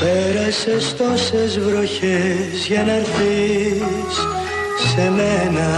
Πέρασες 0.00 0.94
τόσες 0.96 1.58
βροχές 1.58 2.66
για 2.66 2.82
να 2.84 2.92
έρθεις 2.92 4.37
σε 4.98 5.10
μένα. 5.10 5.68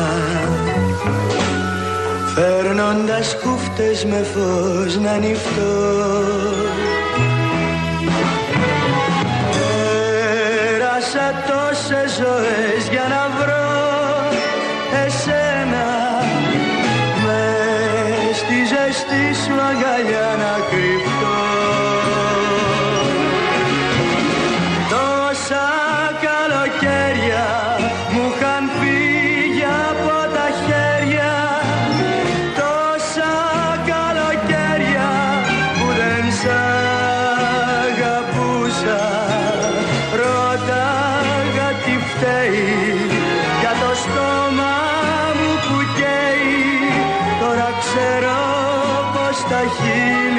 Φέρνοντας 2.34 3.36
κούφτες 3.42 4.04
με 4.04 4.22
φως 4.32 4.98
να 4.98 5.10
ανοιχτώ 5.10 5.72
Πέρασα 10.70 11.44
τόσες 11.48 12.10
ζωές 12.16 12.88
για 12.90 13.06
να 13.08 13.44
βρω 13.44 13.59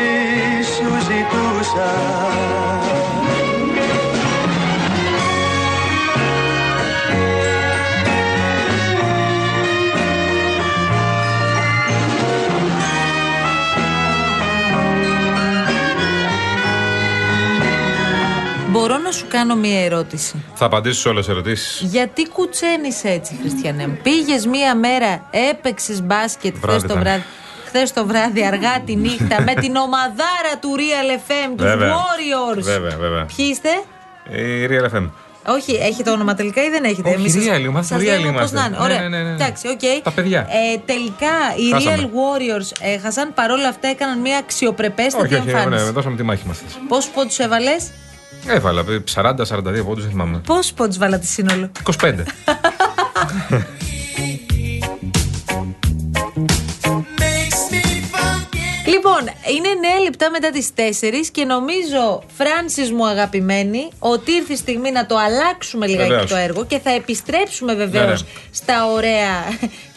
χείλη 0.02 0.64
σου 0.64 1.06
ζητούσα 1.06 1.90
Μπορώ 18.70 18.98
να 18.98 19.12
σου 19.12 19.26
κάνω 19.30 19.56
μία 19.56 19.84
ερώτηση; 19.86 20.44
Θα 20.54 20.66
απαντήσω 20.66 21.00
σε 21.00 21.08
όλες 21.10 21.26
τις 21.26 21.34
ερωτήσεις. 21.34 21.82
Γιατί 21.82 22.28
κουτσένεις 22.30 23.04
έτσι, 23.04 23.38
Χριστιανέ 23.42 23.88
μου; 23.88 24.00
Πήγες 24.04 24.46
μία 24.46 24.76
μέρα, 24.76 25.28
έπαιξες 25.52 26.02
μπάσκετ 26.04 26.56
χθες 26.56 26.62
Βράδυ 26.62 26.80
το 26.88 26.94
ήταν. 26.94 27.00
βράδυ. 27.04 27.24
Χθες 27.74 27.94
το 27.94 28.06
βράδυ, 28.06 28.46
αργά 28.46 28.80
τη 28.86 28.96
νύχτα, 28.96 29.42
με 29.42 29.54
την 29.54 29.76
ομαδάρα 29.76 30.54
του 30.62 30.70
Real 30.78 31.18
FM, 31.18 31.54
τους 31.58 31.66
Βέβαια. 31.66 31.94
Warriors. 31.96 32.62
Βέβαια, 32.62 32.98
βέβαια. 32.98 33.26
Ποιοι 33.36 33.46
είστε; 33.52 33.70
Η 34.38 34.68
Real 34.70 34.98
FM. 34.98 35.10
Όχι, 35.48 35.72
έχει 35.74 36.04
το 36.04 36.12
όνομα 36.12 36.34
τελικά 36.34 36.64
ή 36.64 36.70
δεν 36.70 36.84
έχετε; 36.84 37.10
Όχι, 37.10 37.18
Εμείς 37.20 37.34
σας- 37.34 37.44
Real, 37.44 37.60
είμαστε 37.60 37.94
σας 37.96 38.04
Real 38.04 38.06
λέμε 38.06 38.22
πώς 38.40 38.52
είμαστε. 38.52 38.56
να 38.56 38.66
είναι. 38.66 38.78
Ναι, 38.78 38.84
Ωραία. 38.84 39.02
ναι, 39.02 39.18
ναι, 39.18 39.24
ναι. 39.24 39.30
Εντάξει, 39.32 39.68
οκ. 39.68 40.04
Τα 40.04 40.12
παιδιά. 40.12 40.40
Ε, 40.40 40.78
τελικά 40.86 41.28
οι 41.58 41.72
Χάσαμε. 41.72 41.96
Real 41.98 42.06
Warriors 42.06 42.72
έχασαν. 42.82 43.34
Παρόλα 43.34 43.68
αυτά 43.68 43.88
έκαναν 43.88 44.20
μια 44.20 44.38
αξιοπρεπέστατη 44.38 45.26
Όχι, 45.26 45.36
όχι, 45.36 45.50
εμφάνιση. 45.50 45.84
ναι, 45.86 45.90
δώσαμε 45.92 46.16
τη 46.16 46.24
μάχη 46.24 46.44
μας. 46.48 46.58
Πόσους 46.88 47.10
πόντους 47.12 47.40
έβαλες, 47.40 47.92
Έβαλα 48.48 48.84
40-42 49.14 49.84
πόντους, 49.86 50.04
δεν 50.04 50.12
θυμάμαι. 50.12 50.42
Πόσους 50.46 50.72
πόντους 50.74 50.98
βάλατε 50.98 51.26
σύνολο; 51.26 51.72
25. 52.02 52.24
είναι 59.56 59.68
9 60.00 60.04
λεπτά 60.04 60.30
μετά 60.30 60.50
τις 60.50 60.70
4 60.76 60.82
και 61.32 61.46
νομίζω, 61.46 62.24
Φράνσις 62.38 62.92
μου 62.92 63.08
αγαπημένη, 63.08 63.90
ότι 64.00 64.32
ήρθε 64.32 64.54
η 64.54 64.56
στιγμή 64.56 64.92
να 64.92 65.06
το 65.06 65.16
αλλάξουμε 65.18 65.88
λιγάκι 65.88 66.10
Βεβαίως. 66.10 66.30
το 66.30 66.36
έργο 66.36 66.66
και 66.66 66.80
θα 66.80 66.90
επιστρέψουμε 66.92 67.74
βεβαίως 67.74 68.06
Ναι, 68.24 68.30
ναι. 68.34 68.50
στα 68.52 68.86
ωραία 68.92 69.38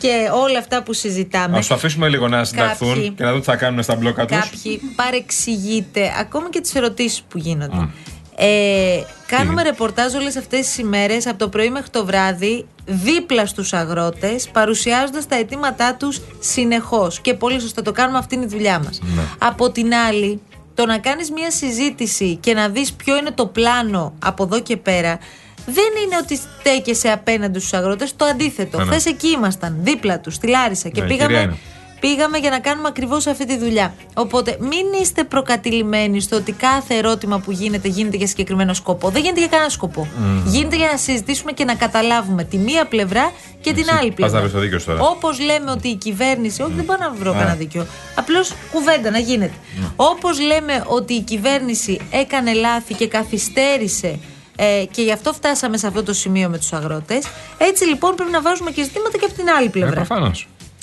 και 0.00 0.28
όλα 0.43 0.59
αυτά 0.59 0.82
που 0.82 0.93
συζητάμε. 0.93 1.59
Α 1.59 1.60
του 1.69 1.75
αφήσουμε 1.75 2.09
λίγο 2.09 2.28
να 2.28 2.44
συνταχθούν 2.44 2.88
Κάποιοι. 2.94 3.10
και 3.10 3.25
να 3.25 3.31
δουν 3.31 3.41
τι 3.41 3.47
θα 3.47 3.56
κάνουν 3.56 3.82
στα 3.82 3.94
μπλόκα 3.97 4.25
τους. 4.27 4.37
Κάποιοι 4.37 4.81
παρεξηγείτε 4.97 6.12
ακόμη 6.19 6.49
και 6.49 6.61
τις 6.61 6.75
ερωτήσεις 6.75 7.22
που 7.28 7.38
γίνονται. 7.38 7.88
Ε, 8.37 9.00
κάνουμε 9.37 9.62
ρεπορτάζ 9.62 10.15
όλες 10.15 10.37
αυτές 10.37 10.61
τις 10.61 10.78
ημέρες 10.78 11.27
από 11.27 11.39
το 11.39 11.49
πρωί 11.49 11.71
μέχρι 11.71 11.91
το 11.91 12.05
βράδυ 12.05 12.67
δίπλα 12.87 13.47
στους 13.47 13.72
αγρότες 13.72 14.49
παρουσιάζοντας 14.53 15.27
τα 15.27 15.37
αιτήματά 15.37 15.95
τους 15.95 16.21
συνεχώς. 16.41 17.21
Και 17.21 17.34
πολύ 17.34 17.61
σωστά 17.61 17.83
το 17.83 17.93
κάνουμε 17.93 18.19
αυτή 18.19 18.34
είναι 18.34 18.44
η 18.44 18.49
δουλειά 18.49 18.78
μας. 18.78 19.00
Από 19.39 19.71
την 19.71 19.94
άλλη 19.94 20.41
το 20.75 20.87
να 20.87 20.99
κάνεις 20.99 21.31
μια 21.31 21.50
συζήτηση 21.50 22.37
και 22.37 22.55
να 22.55 22.69
δεις 22.69 22.93
ποιο 22.93 23.17
είναι 23.17 23.31
το 23.31 23.47
πλάνο 23.47 24.15
από 24.25 24.43
εδώ 24.43 24.61
και 24.61 24.77
πέρα 24.77 25.19
δεν 25.67 26.03
είναι 26.05 26.17
ότι 26.23 26.37
στέκεσαι 26.37 27.09
απέναντι 27.09 27.59
στους 27.59 27.73
αγρότες 27.73 28.17
το 28.17 28.25
αντίθετο. 28.25 28.78
Ναι, 28.78 28.84
ναι. 28.84 28.91
χθες 28.91 29.06
εκεί 29.12 29.28
ήμασταν 29.28 29.77
δίπλα 29.81 30.21
τους 30.21 30.34
στη 30.34 30.47
Λάρισα 30.47 30.89
και 30.89 31.00
Ναι, 31.00 31.06
πήγαμε 31.06 31.27
κυρία 31.27 31.43
είναι. 31.43 31.59
Πήγαμε 32.05 32.39
για 32.39 32.51
να 32.51 32.59
κάνουμε 32.59 32.89
ακριβώς 32.89 33.27
αυτή 33.27 33.47
τη 33.47 33.59
δουλειά. 33.59 33.95
Οπότε 34.15 34.57
μην 34.61 34.87
είστε 35.03 35.25
προκατηλημένοι 35.25 36.21
στο 36.21 36.37
ότι 36.37 36.53
κάθε 36.53 36.95
ερώτημα 36.95 37.39
που 37.39 37.51
γίνεται 37.51 37.89
γίνεται 37.89 38.17
για 38.17 38.27
συγκεκριμένο 38.27 38.75
σκοπό. 38.75 39.09
Δεν 39.09 39.23
γίνεται 39.23 39.41
για 39.41 39.49
κανένα 39.49 39.69
σκοπό. 39.71 40.09
Γίνεται 40.47 40.77
για 40.77 40.89
να 40.93 40.97
συζητήσουμε 40.97 41.53
και 41.53 41.65
να 41.65 41.75
καταλάβουμε 41.75 42.45
τη 42.45 42.57
μία 42.59 42.85
πλευρά 42.87 43.33
και 43.61 43.73
την 43.73 43.85
άλλη 43.99 44.09
πας 44.09 44.15
πλευρά. 44.15 44.35
να 44.35 44.41
βρεις 44.41 44.53
το 44.53 44.59
δίκιο 44.59 44.79
σου 44.79 44.87
τώρα. 44.87 45.01
Όπως 45.01 45.41
λέμε 45.41 45.71
ότι 45.71 45.89
η 45.89 45.95
κυβέρνηση. 45.95 46.63
Όχι, 46.63 46.73
δεν 46.73 46.85
πάω 46.85 46.97
να 46.97 47.11
βρω 47.11 47.33
κανένα 47.33 47.55
δίκιο. 47.55 47.87
Απλώς 48.15 48.53
κουβέντα 48.73 49.11
να 49.11 49.19
γίνεται. 49.19 49.55
Όπως 49.97 50.41
λέμε 50.41 50.85
ότι 50.87 51.15
η 51.15 51.21
κυβέρνηση 51.21 52.01
έκανε 52.11 52.53
λάθη 52.53 52.95
και 52.95 53.09
καθυστέρησε. 53.09 54.19
Ε, 54.57 54.85
και 54.91 55.03
γι' 55.03 55.13
αυτό 55.13 55.33
φτάσαμε 55.33 55.77
σε 55.77 55.87
αυτό 55.87 56.03
το 56.03 56.13
σημείο 56.13 56.49
με 56.49 56.59
τους 56.59 56.73
αγρότες. 56.73 57.25
Έτσι 57.59 57.85
λοιπόν 57.85 58.15
πρέπει 58.15 58.31
να 58.31 58.43
βάζουμε 58.43 58.71
και 58.71 58.83
ζητήματα 58.83 59.19
και 59.19 59.25
από 59.25 59.35
την 59.35 59.49
άλλη 59.59 59.67
Ε, 59.67 59.71
πλευρά. 59.71 60.07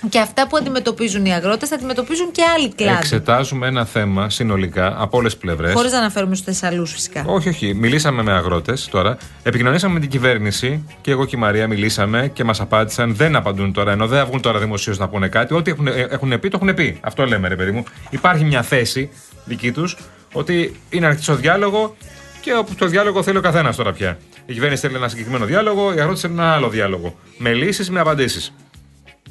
Προφανώ. 0.01 0.09
Και 0.09 0.19
αυτά 0.19 0.47
που 0.47 0.57
αντιμετωπίζουν 0.57 1.25
οι 1.25 1.33
αγρότες 1.33 1.69
θα 1.69 1.75
αντιμετωπίζουν 1.75 2.31
και 2.31 2.43
άλλοι 2.55 2.73
κλάδοι. 2.73 2.97
Εξετάζουμε 2.97 3.67
ένα 3.67 3.85
θέμα 3.85 4.29
συνολικά 4.29 4.95
από 4.97 5.17
όλες 5.17 5.31
τις 5.31 5.41
πλευρές. 5.41 5.73
Χωρίς 5.73 5.91
να 5.91 5.97
αναφέρουμε 5.97 6.35
στους 6.35 6.45
Θεσσαλούς 6.45 6.91
φυσικά. 6.91 7.23
Όχι, 7.27 7.49
όχι. 7.49 7.73
Μιλήσαμε 7.73 8.23
με 8.23 8.31
αγρότες 8.31 8.87
τώρα. 8.91 9.17
Επικοινωνήσαμε 9.43 9.93
με 9.93 9.99
την 9.99 10.09
κυβέρνηση 10.09 10.85
και 11.01 11.11
εγώ 11.11 11.25
και 11.25 11.35
η 11.35 11.39
Μαρία 11.39 11.67
μιλήσαμε 11.67 12.29
και 12.33 12.43
μας 12.43 12.61
απάντησαν. 12.61 13.15
Δεν 13.15 13.35
απαντούν 13.35 13.73
τώρα, 13.73 13.91
ενώ 13.91 14.07
δεν 14.07 14.25
βγουν 14.25 14.41
τώρα 14.41 14.59
δημοσίως 14.59 14.97
να 14.97 15.07
πούνε 15.09 15.27
κάτι. 15.27 15.53
Ό,τι 15.53 15.71
έχουν, 15.71 15.87
ε, 15.87 16.07
έχουν 16.09 16.39
πει, 16.39 16.49
το 16.49 16.59
έχουν 16.61 16.73
πει. 16.73 16.97
Αυτό 17.01 17.25
λέμε, 17.25 17.47
ρε 17.47 17.55
παιδί 17.55 17.71
μου. 17.71 17.83
Υπάρχει 18.09 18.43
μια 18.43 18.61
θέση 18.61 19.09
δική 19.45 19.71
τους 19.71 19.97
ότι 20.33 20.79
είναι 20.89 21.05
ανοιχτή 21.05 21.31
ο 21.31 21.35
διάλογο 21.35 21.95
και 22.41 22.53
όπου 22.53 22.75
το 22.75 22.85
διάλογο 22.85 23.23
θέλει 23.23 23.37
ο 23.37 23.41
καθένας 23.41 23.75
τώρα 23.75 23.91
πια. 23.91 24.17
Η 24.45 24.53
κυβέρνηση 24.53 24.81
θέλει 24.81 24.95
ένα 24.95 25.07
συγκεκριμένο 25.07 25.45
διάλογο, 25.45 25.93
οι 25.93 25.99
αγρότε 25.99 26.19
θέλουν 26.19 26.39
ένα 26.39 26.53
άλλο 26.53 26.69
διάλογο. 26.69 27.15
Με 27.37 27.53
λύσεις, 27.53 27.89
με 27.89 27.99
απαντήσεις. 27.99 28.53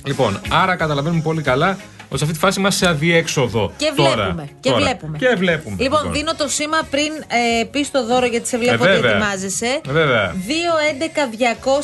Λοιπόν, 0.04 0.40
άρα 0.50 0.76
καταλαβαίνουμε 0.76 1.22
πολύ 1.22 1.42
καλά 1.42 1.78
ότι 2.08 2.18
σε 2.18 2.24
αυτή 2.24 2.32
τη 2.32 2.38
φάση 2.44 2.60
είμαστε 2.60 2.84
σε 2.84 2.90
αδιέξοδο. 2.90 3.72
Και 3.76 3.92
τώρα. 3.96 4.14
βλέπουμε. 4.14 4.48
Και 4.60 4.68
Τώρα. 4.70 4.82
βλέπουμε. 4.82 5.18
Και 5.18 5.34
βλέπουμε. 5.38 5.76
Λοιπόν, 5.78 6.12
δίνω 6.12 6.34
το 6.34 6.48
σήμα 6.48 6.78
πριν 6.90 7.12
ε, 7.60 7.64
πεις 7.64 7.90
το 7.90 8.06
δώρο 8.06 8.26
γιατί 8.26 8.48
σε 8.48 8.58
βλέπω 8.58 8.84
Ε, 8.84 8.88
ότι 8.90 9.00
βέβαια. 9.00 9.10
ετοιμάζεσαι. 9.16 9.80
Ε, 9.88 9.92
βέβαια. 9.92 10.34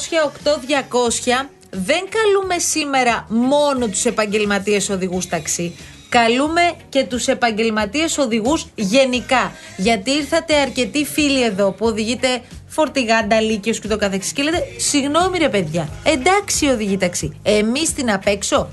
2-11-200-8-200. 0.06 1.48
Δεν 1.70 2.04
καλούμε 2.08 2.58
σήμερα 2.58 3.26
μόνο 3.28 3.86
τους 3.88 4.04
επαγγελματίες 4.04 4.88
οδηγούς 4.90 5.28
ταξί. 5.28 5.76
Καλούμε 6.08 6.60
και 6.88 7.04
τους 7.04 7.26
επαγγελματίες 7.26 8.18
οδηγούς 8.18 8.66
γενικά. 8.74 9.52
Γιατί 9.76 10.10
ήρθατε 10.10 10.54
αρκετοί 10.54 11.04
φίλοι 11.04 11.44
εδώ 11.44 11.70
που 11.70 11.86
οδηγείτε 11.86 12.40
φορτηγά, 12.76 13.26
νταλίκιος 13.26 13.78
και 13.78 13.88
το 13.88 13.96
καθεξής 13.96 14.32
και 14.32 14.42
λέτε 14.42 14.62
συγγνώμη 14.76 15.38
ρε 15.38 15.48
παιδιά, 15.48 15.88
εντάξει 16.02 16.66
οδηγεί 16.66 16.96
ταξί. 16.96 17.40
Εμείς 17.42 17.92
την 17.92 18.10
απ' 18.12 18.26
έξω, 18.26 18.68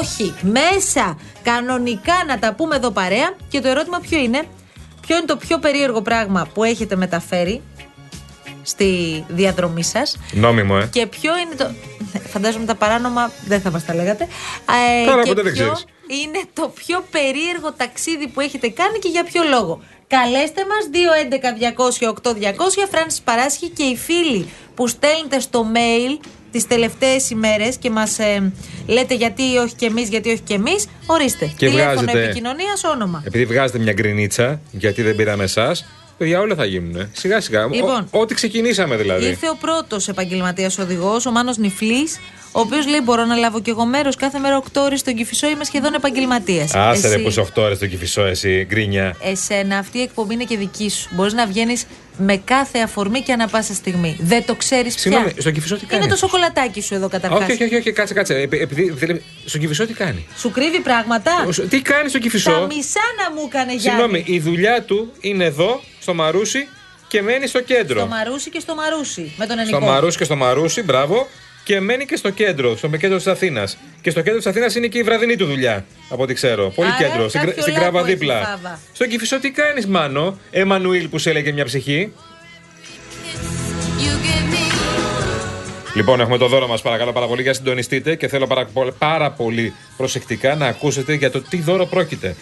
όχι, 0.00 0.34
μέσα, 0.40 1.18
κανονικά 1.42 2.14
να 2.26 2.38
τα 2.38 2.54
πούμε 2.54 2.76
εδώ 2.76 2.90
παρέα 2.90 3.34
και 3.48 3.60
το 3.60 3.68
ερώτημα 3.68 3.98
ποιο 4.00 4.18
είναι, 4.18 4.42
ποιο 5.06 5.16
είναι 5.16 5.26
το 5.26 5.36
πιο 5.36 5.58
περίεργο 5.58 6.02
πράγμα 6.02 6.48
που 6.54 6.64
έχετε 6.64 6.96
μεταφέρει 6.96 7.62
στη 8.62 9.24
διαδρομή 9.28 9.84
σας 9.84 10.16
Νόμιμο, 10.32 10.78
ε. 10.82 10.86
και 10.92 11.06
ποιο 11.06 11.32
είναι 11.38 11.54
το. 11.54 11.70
Φαντάζομαι 12.32 12.64
τα 12.64 12.74
παράνομα 12.74 13.30
δεν 13.46 13.60
θα 13.60 13.70
μας 13.70 13.84
τα 13.84 13.94
λέγατε. 13.94 14.28
Ε, 15.02 15.06
Τώρα 15.06 15.22
και 15.22 15.28
ποτέ 15.28 15.42
δεν 15.42 15.52
ποιο 15.52 15.62
ξέρεις. 15.64 15.84
είναι 16.22 16.40
το 16.52 16.72
πιο 16.74 17.04
περίεργο 17.10 17.72
ταξίδι 17.72 18.28
που 18.28 18.40
έχετε 18.40 18.68
κάνει 18.68 18.98
και 18.98 19.08
για 19.08 19.24
ποιο 19.24 19.42
λόγο. 19.50 19.80
Καλέστε 20.08 20.62
μας 20.68 20.84
211-200-8200. 20.92 22.88
Φράνση 22.90 23.22
Παράσχη 23.24 23.68
και 23.68 23.82
οι 23.82 23.96
φίλοι 23.96 24.48
που 24.74 24.86
στέλνετε 24.88 25.40
στο 25.40 25.66
mail 25.74 26.24
τις 26.52 26.66
τελευταίες 26.66 27.30
ημέρες 27.30 27.76
και 27.76 27.90
μας 27.90 28.18
λέτε 28.86 29.14
γιατί 29.14 29.56
όχι 29.56 29.74
και 29.74 29.86
εμείς, 29.86 30.08
γιατί 30.08 30.30
όχι 30.30 30.40
και 30.40 30.54
εμείς, 30.54 30.88
ορίστε. 31.06 31.46
Και 31.56 31.66
Τηλέφωνο 31.66 31.92
βγάζετε- 32.00 32.24
επικοινωνίας, 32.24 32.84
όνομα. 32.84 33.22
Επειδή 33.26 33.44
βγάζετε 33.44 33.78
μια 33.78 33.92
γκρινίτσα, 33.92 34.60
γιατί 34.70 35.02
δεν 35.02 35.16
πήραμε 35.16 35.44
εσάς, 35.44 35.84
παιδιά 36.18 36.40
όλα 36.40 36.54
θα 36.54 36.64
γίνουν. 36.64 37.10
Σιγά 37.12 37.40
σιγά. 37.40 37.66
Λοιπόν. 37.72 38.08
Ό- 38.10 38.20
ό,τι 38.20 38.34
ξεκινήσαμε 38.34 38.96
δηλαδή. 38.96 39.26
Ήρθε 39.26 39.48
ο 39.48 39.56
πρώτος 39.60 40.08
επαγγελματίας 40.08 40.78
οδηγός, 40.78 41.26
ο 41.26 41.30
Μάνος 41.30 41.56
Νιφλή, 41.56 42.08
ο 42.52 42.60
οποίος 42.60 42.86
λέει: 42.86 43.00
Μπορώ 43.04 43.24
να 43.24 43.34
λάβω 43.36 43.60
κι 43.60 43.70
εγώ 43.70 43.84
μέρος 43.84 44.16
κάθε 44.16 44.38
μέρα 44.38 44.56
8 44.56 44.80
ώρες 44.82 45.00
στον 45.00 45.14
Κυφισό, 45.14 45.48
είμαι 45.48 45.64
σχεδόν 45.64 45.94
επαγγελματίας. 45.94 46.74
Άσε 46.74 47.08
ρε 47.08 47.18
που 47.18 47.28
είσαι 47.28 47.40
8 47.40 47.62
ώρες 47.62 47.76
στο 47.76 47.86
κυφισό, 47.86 48.22
εσύ, 48.24 48.64
γκρίνια. 48.68 49.16
Εσένα, 49.22 49.78
αυτή 49.78 49.98
η 49.98 50.02
εκπομπή 50.02 50.34
είναι 50.34 50.44
και 50.44 50.56
δική 50.56 50.90
σου. 50.90 51.08
Μπορείς 51.12 51.32
να 51.32 51.46
βγαίνεις 51.46 51.84
με 52.18 52.36
κάθε 52.36 52.78
αφορμή 52.78 53.20
και 53.20 53.32
ανα 53.32 53.48
πάσα 53.48 53.74
στιγμή. 53.74 54.16
Δεν 54.20 54.44
το 54.46 54.54
ξέρεις 54.54 54.94
πια. 54.94 55.02
Συγγνώμη, 55.02 55.32
στον 55.38 55.52
Κυφισό 55.52 55.76
τι 55.76 55.86
κάνεις; 55.86 56.04
Είναι 56.04 56.14
το 56.14 56.18
σοκολατάκι 56.20 56.80
σου 56.80 56.94
εδώ 56.94 57.08
καταρχάς. 57.08 57.42
Όχι, 57.42 57.52
όχι, 57.52 57.64
όχι, 57.64 57.74
όχι, 57.76 57.92
κάτσε, 57.92 58.14
κάτσε. 58.14 58.34
Επει- 58.34 58.60
Επειδή, 58.62 58.90
δηλαδή, 58.90 59.22
στον 59.44 59.60
Κυφισό 59.60 59.86
τι 59.86 59.92
κάνει; 59.92 60.26
Σου 60.38 60.50
κρύβει 60.50 60.80
πράγματα; 60.80 61.30
Ο- 61.46 61.66
Τι 61.68 61.80
κάνει 61.82 62.08
στον 62.08 62.20
Τα 62.20 62.26
Κυφισό. 62.26 62.66
μισά 62.76 63.00
να 63.24 63.34
μου 63.34 63.42
έκανε 63.48 63.74
Γιάννη. 63.74 63.80
Συγγνώμη, 64.00 64.24
η 64.26 64.40
δουλειά 64.40 64.82
του 64.82 65.12
είναι 65.20 65.44
εδώ, 65.44 65.80
στο 66.06 66.14
Μαρούσι 66.14 66.68
και 67.08 67.22
μένει 67.22 67.46
στο 67.46 67.60
κέντρο. 67.60 67.98
Στο 67.98 68.06
Μαρούσι 68.08 68.50
και 68.50 68.60
στο 68.60 68.74
Μαρούσι. 68.74 69.32
Με 69.36 69.46
τον 69.46 69.56
Στο 69.58 69.76
Ενικό. 69.76 69.92
Μαρούσι 69.92 70.18
και 70.18 70.24
στο 70.24 70.36
Μαρούσι, 70.36 70.82
μπράβο. 70.82 71.28
Και 71.64 71.80
μένει 71.80 72.04
και 72.06 72.16
στο 72.16 72.30
κέντρο, 72.30 72.76
στο 72.76 72.88
κέντρο 72.88 73.16
της 73.16 73.26
Αθήνας. 73.26 73.76
Και 74.00 74.10
στο 74.10 74.20
κέντρο 74.22 74.36
της 74.38 74.46
Αθήνας 74.46 74.74
είναι 74.74 74.86
και 74.86 74.98
η 74.98 75.02
βραδινή 75.02 75.36
του 75.36 75.46
δουλειά, 75.46 75.84
από 76.10 76.22
ό,τι 76.22 76.34
ξέρω. 76.34 76.68
Πολύ 76.70 76.88
Άρα, 76.88 76.96
κέντρο, 77.08 77.28
στην, 77.28 77.40
κάποιο 77.40 77.54
κρά- 77.54 77.62
στην 77.62 77.74
λάκκο 77.74 77.90
κράβα 77.90 78.06
έχει 78.06 78.16
δίπλα. 78.18 78.44
φάβα. 78.44 78.80
Στον 78.92 79.08
Κυφισό 79.08 79.38
τι 79.40 79.50
κάνεις, 79.50 79.86
Μάνο, 79.86 80.38
Εμμανουήλ 80.50 81.08
που 81.08 81.18
σε 81.18 81.30
έλεγε 81.30 81.52
μια 81.52 81.64
ψυχή; 81.64 82.12
Λοιπόν, 85.94 86.20
έχουμε 86.20 86.38
το 86.38 86.46
δώρο 86.48 86.66
μας, 86.66 86.82
παρακαλώ 86.82 87.12
πάρα 87.12 87.26
πολύ, 87.26 87.42
για 87.42 87.52
συντονιστείτε 87.54 88.14
και 88.14 88.28
θέλω 88.28 88.46
πάρα, 88.46 88.64
πο- 88.64 88.94
πάρα 88.98 89.30
πολύ 89.30 89.74
προσεκτικά 89.96 90.54
να 90.54 90.66
ακούσετε 90.66 91.14
για 91.14 91.30
το 91.30 91.40
τι 91.42 91.56
δώρο 91.56 91.86
πρόκειται. 91.86 92.36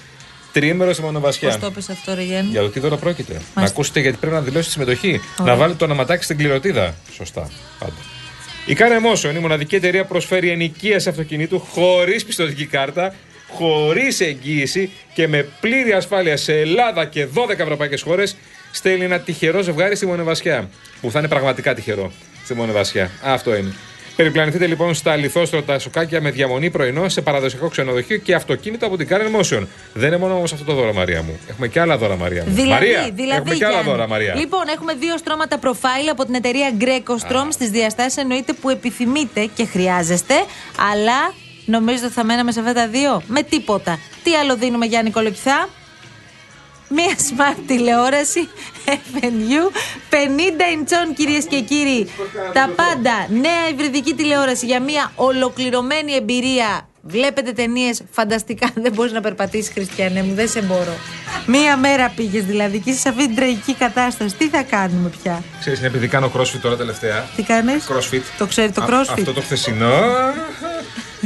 Τριήμερο 0.54 0.92
στη 0.92 1.02
Πώς 1.02 1.10
μονοβασιά. 1.10 1.58
το 1.58 1.70
πες 1.70 1.88
αυτό, 1.88 2.14
ρε 2.14 2.22
Γιάννη; 2.22 2.50
Για 2.50 2.60
το 2.60 2.68
τι 2.68 2.80
δώρο 2.80 2.96
πρόκειται. 2.96 3.40
Να 3.54 3.62
ακούσετε 3.62 4.00
γιατί 4.00 4.16
πρέπει 4.16 4.34
να 4.34 4.40
δηλώσετε 4.40 4.70
συμμετοχή. 4.70 5.20
Να 5.44 5.54
βάλετε 5.56 5.78
το 5.78 5.84
ονοματάκι 5.84 6.24
στην 6.24 6.36
κληροτίδα. 6.38 6.94
Σωστά. 7.12 7.50
Πάντα. 7.78 7.94
Η 8.66 8.76
Car 8.78 8.82
Emotion, 8.82 9.34
η 9.34 9.38
μοναδική 9.38 9.74
εταιρεία 9.74 10.02
που 10.02 10.08
προσφέρει 10.08 10.50
ενοικίαση 10.50 11.08
αυτοκινήτου 11.08 11.60
χωρίς 11.60 12.24
πιστοτική 12.24 12.66
κάρτα, 12.66 13.14
χωρίς 13.50 14.20
εγγύηση 14.20 14.90
και 15.14 15.28
με 15.28 15.48
πλήρη 15.60 15.92
ασφάλεια 15.92 16.36
σε 16.36 16.60
Ελλάδα 16.60 17.04
και 17.04 17.26
12 17.34 17.58
ευρωπαϊκές 17.58 18.02
χώρες, 18.02 18.36
στέλνει 18.70 19.04
ένα 19.04 19.20
τυχερό 19.20 19.62
ζευγάρι 19.62 19.96
στη 19.96 20.06
Μονεβασιά. 20.06 20.68
Που 21.00 21.10
θα 21.10 21.18
είναι 21.18 21.28
πραγματικά 21.28 21.74
τυχερό 21.74 22.12
στη 22.44 22.54
Μονεβασιά. 22.54 23.10
Αυτό 23.22 23.56
είναι. 23.56 23.72
Περιπλανηθείτε 24.16 24.66
λοιπόν 24.66 24.94
στα 24.94 25.16
λιθόστρωτα 25.16 25.78
σοκάκια 25.78 26.20
με 26.20 26.30
διαμονή 26.30 26.70
πρωινό 26.70 27.08
σε 27.08 27.20
παραδοσιακό 27.22 27.68
ξενοδοχείο 27.68 28.16
και 28.16 28.34
αυτοκίνητο 28.34 28.86
από 28.86 28.96
την 28.96 29.08
Car 29.10 29.20
Emotion. 29.20 29.66
Δεν 29.92 30.06
είναι 30.08 30.16
μόνο 30.16 30.34
όμως 30.34 30.52
αυτό 30.52 30.64
το 30.64 30.74
δώρο, 30.74 30.92
Μαρία 30.92 31.22
μου. 31.22 31.38
Έχουμε 31.50 31.68
και 31.68 31.80
άλλα 31.80 31.98
δώρα, 31.98 32.16
Μαρία 32.16 32.44
μου. 32.46 32.54
Δηλαδή, 32.54 32.70
Μαρία, 32.70 33.10
δηλαδή, 33.14 33.36
έχουμε 33.40 33.54
και 33.54 33.64
άλλα 33.64 33.74
Γιάννη. 33.74 33.90
δώρα, 33.90 34.08
Μαρία. 34.08 34.34
Λοιπόν, 34.34 34.68
έχουμε 34.68 34.94
δύο 34.94 35.18
στρώματα 35.18 35.58
προφάιλ 35.58 36.08
από 36.08 36.24
την 36.24 36.34
εταιρεία 36.34 36.70
Greco 36.80 37.12
Strom 37.12 37.46
στις 37.48 37.70
διαστάσεις 37.70 38.16
εννοείται 38.16 38.52
που 38.52 38.70
επιθυμείτε 38.70 39.48
και 39.54 39.64
χρειάζεστε. 39.64 40.34
Αλλά 40.92 41.34
νομίζετε 41.64 42.04
ότι 42.04 42.14
θα 42.14 42.24
μέναμε 42.24 42.52
σε 42.52 42.60
αυτά 42.60 42.72
τα 42.72 42.88
δύο; 42.88 43.22
Με 43.26 43.42
τίποτα. 43.42 43.98
Τι 44.22 44.34
άλλο 44.34 44.56
δίνουμε, 44.56 44.86
Γιάννη 44.86 45.10
Κολοκυθά. 45.10 45.68
Μία 46.94 47.14
smart 47.16 47.58
τηλεόραση 47.66 48.48
FNU 48.86 49.62
50 50.10 50.16
inchών 50.16 51.14
κυρίες 51.16 51.44
και 51.44 51.60
κύριοι. 51.60 52.06
Τα 52.52 52.70
πάντα. 52.76 53.26
Νέα 53.40 53.68
υβριδική 53.72 54.14
τηλεόραση 54.14 54.66
για 54.66 54.80
μια 54.82 55.12
ολοκληρωμένη 55.14 56.14
εμπειρία. 56.14 56.88
Βλέπετε 57.06 57.52
ταινίες 57.52 58.02
φανταστικά. 58.10 58.70
Δεν 58.74 58.92
μπορείς 58.92 59.12
να 59.12 59.20
περπατήσεις, 59.20 59.72
Χριστιανέ 59.72 60.22
μου. 60.22 60.34
Δεν 60.34 60.48
σε 60.48 60.60
μπορώ. 60.62 60.96
Μία 61.46 61.76
μέρα 61.76 62.12
πήγες 62.16 62.44
δηλαδή 62.44 62.78
και 62.78 62.90
είσαι 62.90 62.98
σε 63.00 63.08
αυτή 63.08 63.26
την 63.26 63.36
τραγική 63.36 63.74
κατάσταση. 63.74 64.34
Τι 64.36 64.48
θα 64.48 64.62
κάνουμε 64.62 65.10
πια; 65.22 65.42
Ξέρεις, 65.60 65.78
είναι 65.78 65.88
επειδή 65.88 66.08
κάνω 66.08 66.32
crossfit 66.36 66.58
τώρα 66.62 66.76
τελευταία. 66.76 67.26
Τι 67.36 67.42
κάνεις; 67.42 67.86
Crossfit. 67.88 68.20
Το 68.38 68.46
ξέρεις 68.46 68.72
το 68.74 68.82
Α- 68.82 68.86
crossfit. 68.88 69.12
Αυτό 69.12 69.32
το 69.32 69.40
χθεσινό. 69.40 69.92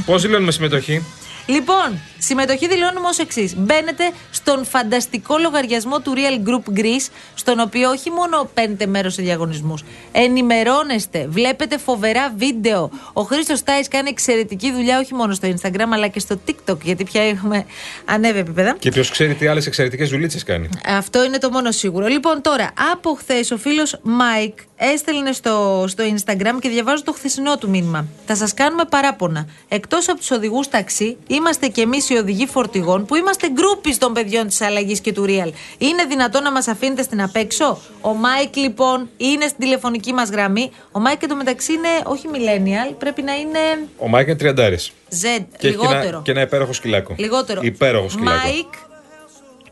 Πώς 0.04 0.22
δηλώνουμε 0.22 0.52
συμμετοχή; 0.52 1.04
Λοιπόν, 1.48 2.00
συμμετοχή 2.18 2.68
δηλώνουμε 2.68 3.08
ως 3.08 3.18
εξής. 3.18 3.54
Μπαίνετε 3.56 4.10
στον 4.30 4.64
φανταστικό 4.64 5.38
λογαριασμό 5.38 6.00
του 6.00 6.14
Real 6.16 6.48
Group 6.48 6.78
Greece, 6.78 7.08
στον 7.34 7.60
οποίο 7.60 7.90
όχι 7.90 8.10
μόνο 8.10 8.50
παίρνετε 8.54 8.86
μέρος 8.86 9.14
σε 9.14 9.22
διαγωνισμούς, 9.22 9.84
ενημερώνεστε, 10.12 11.26
βλέπετε 11.28 11.78
φοβερά 11.78 12.34
βίντεο. 12.36 12.90
Ο 13.12 13.22
Χρήστος 13.22 13.62
Τάις 13.62 13.88
κάνει 13.88 14.08
εξαιρετική 14.08 14.72
δουλειά 14.72 14.98
όχι 14.98 15.14
μόνο 15.14 15.34
στο 15.34 15.48
Instagram 15.48 15.88
αλλά 15.92 16.08
και 16.08 16.20
στο 16.20 16.40
TikTok, 16.46 16.80
γιατί 16.82 17.04
πια 17.04 17.22
έχουμε 17.22 17.64
ανέβει 18.04 18.38
επίπεδα. 18.38 18.76
Και 18.78 18.90
ποιος 18.90 19.10
ξέρει 19.10 19.34
τι 19.34 19.46
άλλες 19.46 19.66
εξαιρετικές 19.66 20.10
δουλίτσες 20.10 20.42
κάνει. 20.42 20.68
Αυτό 20.86 21.24
είναι 21.24 21.38
το 21.38 21.50
μόνο 21.50 21.70
σίγουρο. 21.72 22.06
Λοιπόν, 22.06 22.42
τώρα, 22.42 22.70
από 22.92 23.14
χθες 23.14 23.50
ο 23.50 23.56
φίλος 23.56 23.98
Μάικ 24.02 24.58
έστελνε 24.78 25.32
στο, 25.32 25.84
στο 25.88 26.04
Instagram 26.04 26.58
και 26.60 26.68
διαβάζω 26.68 27.02
το 27.02 27.12
χθεσινό 27.12 27.58
του 27.58 27.68
μήνυμα. 27.68 28.06
Θα 28.26 28.34
σας 28.36 28.54
κάνουμε 28.54 28.84
παράπονα. 28.84 29.46
Εκτός 29.68 30.08
από 30.08 30.18
τους 30.18 30.30
οδηγούς 30.30 30.68
ταξί, 30.68 31.16
είμαστε 31.26 31.68
κι 31.68 31.80
εμείς 31.80 32.10
οι 32.10 32.14
οδηγοί 32.14 32.46
φορτηγών 32.46 33.04
που 33.04 33.14
είμαστε 33.14 33.48
γκρούπι 33.50 33.96
των 33.96 34.12
παιδιών 34.12 34.46
της 34.46 34.60
αλλαγής 34.60 35.00
και 35.00 35.12
του 35.12 35.24
Real. 35.28 35.50
Είναι 35.78 36.04
δυνατόν 36.08 36.42
να 36.42 36.52
μας 36.52 36.68
αφήνετε 36.68 37.02
στην 37.02 37.22
απέξω; 37.22 37.80
Ο 38.00 38.14
Μάικ, 38.14 38.56
λοιπόν, 38.56 39.08
είναι 39.16 39.46
στην 39.46 39.58
τηλεφωνική 39.58 40.12
μας 40.12 40.30
γραμμή. 40.30 40.70
Ο 40.92 41.00
Μάικ 41.00 41.22
εντωμεταξύ 41.22 41.72
είναι 41.72 41.88
όχι 42.04 42.28
millennial, 42.32 42.94
πρέπει 42.98 43.22
να 43.22 43.34
είναι 43.34 43.58
Ο 43.98 44.08
Μάικ 44.08 44.26
είναι 44.26 44.36
τριαντάρης. 44.36 44.92
Z, 45.10 45.14
Και 45.22 45.26
έχει 45.28 45.46
και 45.58 45.68
λιγότερο. 45.68 46.08
ένα, 46.08 46.20
και 46.24 46.30
ένα 46.30 46.40
υπέροχο 46.40 46.72
σκυλάκο. 46.72 47.14
Λιγότερο. 47.18 47.60
Υπέροχο 47.62 48.08
σκυλάκο. 48.08 48.36
Μάικ, 48.36 48.66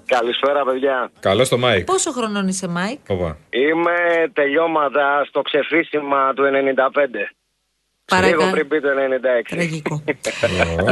Καλησπέρα, 0.07 0.65
παιδιά. 0.65 1.11
Καλό 1.21 1.49
το 1.49 1.59
Μάικ. 1.59 1.85
πόσο 1.85 2.13
χρονών 2.13 2.49
είσαι, 2.49 2.69
Μάικ. 2.69 2.99
Οπα. 3.09 3.37
Είμαι 3.51 3.95
τελειώματα 4.33 5.25
στο 5.29 5.43
ξεφύσιμα 5.43 6.35
του 6.35 6.43
95. 6.45 7.31
Παρακα- 8.05 8.37
Λίγο 8.37 8.51
πριν 8.51 8.69
πει 8.69 8.81
το 8.81 8.89
96. 8.89 9.55
Τραγικό. 9.57 10.03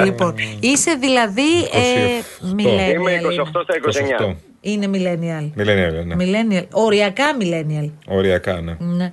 λοιπόν, 0.05 0.35
είσαι 0.61 0.95
δηλαδή. 0.95 1.59
Ε, 1.73 2.21
28. 2.41 2.55
millennial. 2.57 2.95
Είμαι 2.95 3.21
28 3.23 3.33
είναι. 3.33 3.45
στα 3.63 3.75
29. 3.77 4.33
28. 4.33 4.37
Είναι 4.61 4.87
millennial. 4.87 5.51
Millennial, 5.55 5.91
ναι. 5.91 6.17
Millennial. 6.19 6.65
Οριακά 6.73 7.25
millennial. 7.41 7.91
Οριακά, 8.07 8.61
ναι. 8.61 8.77
Ναι. 8.79 9.13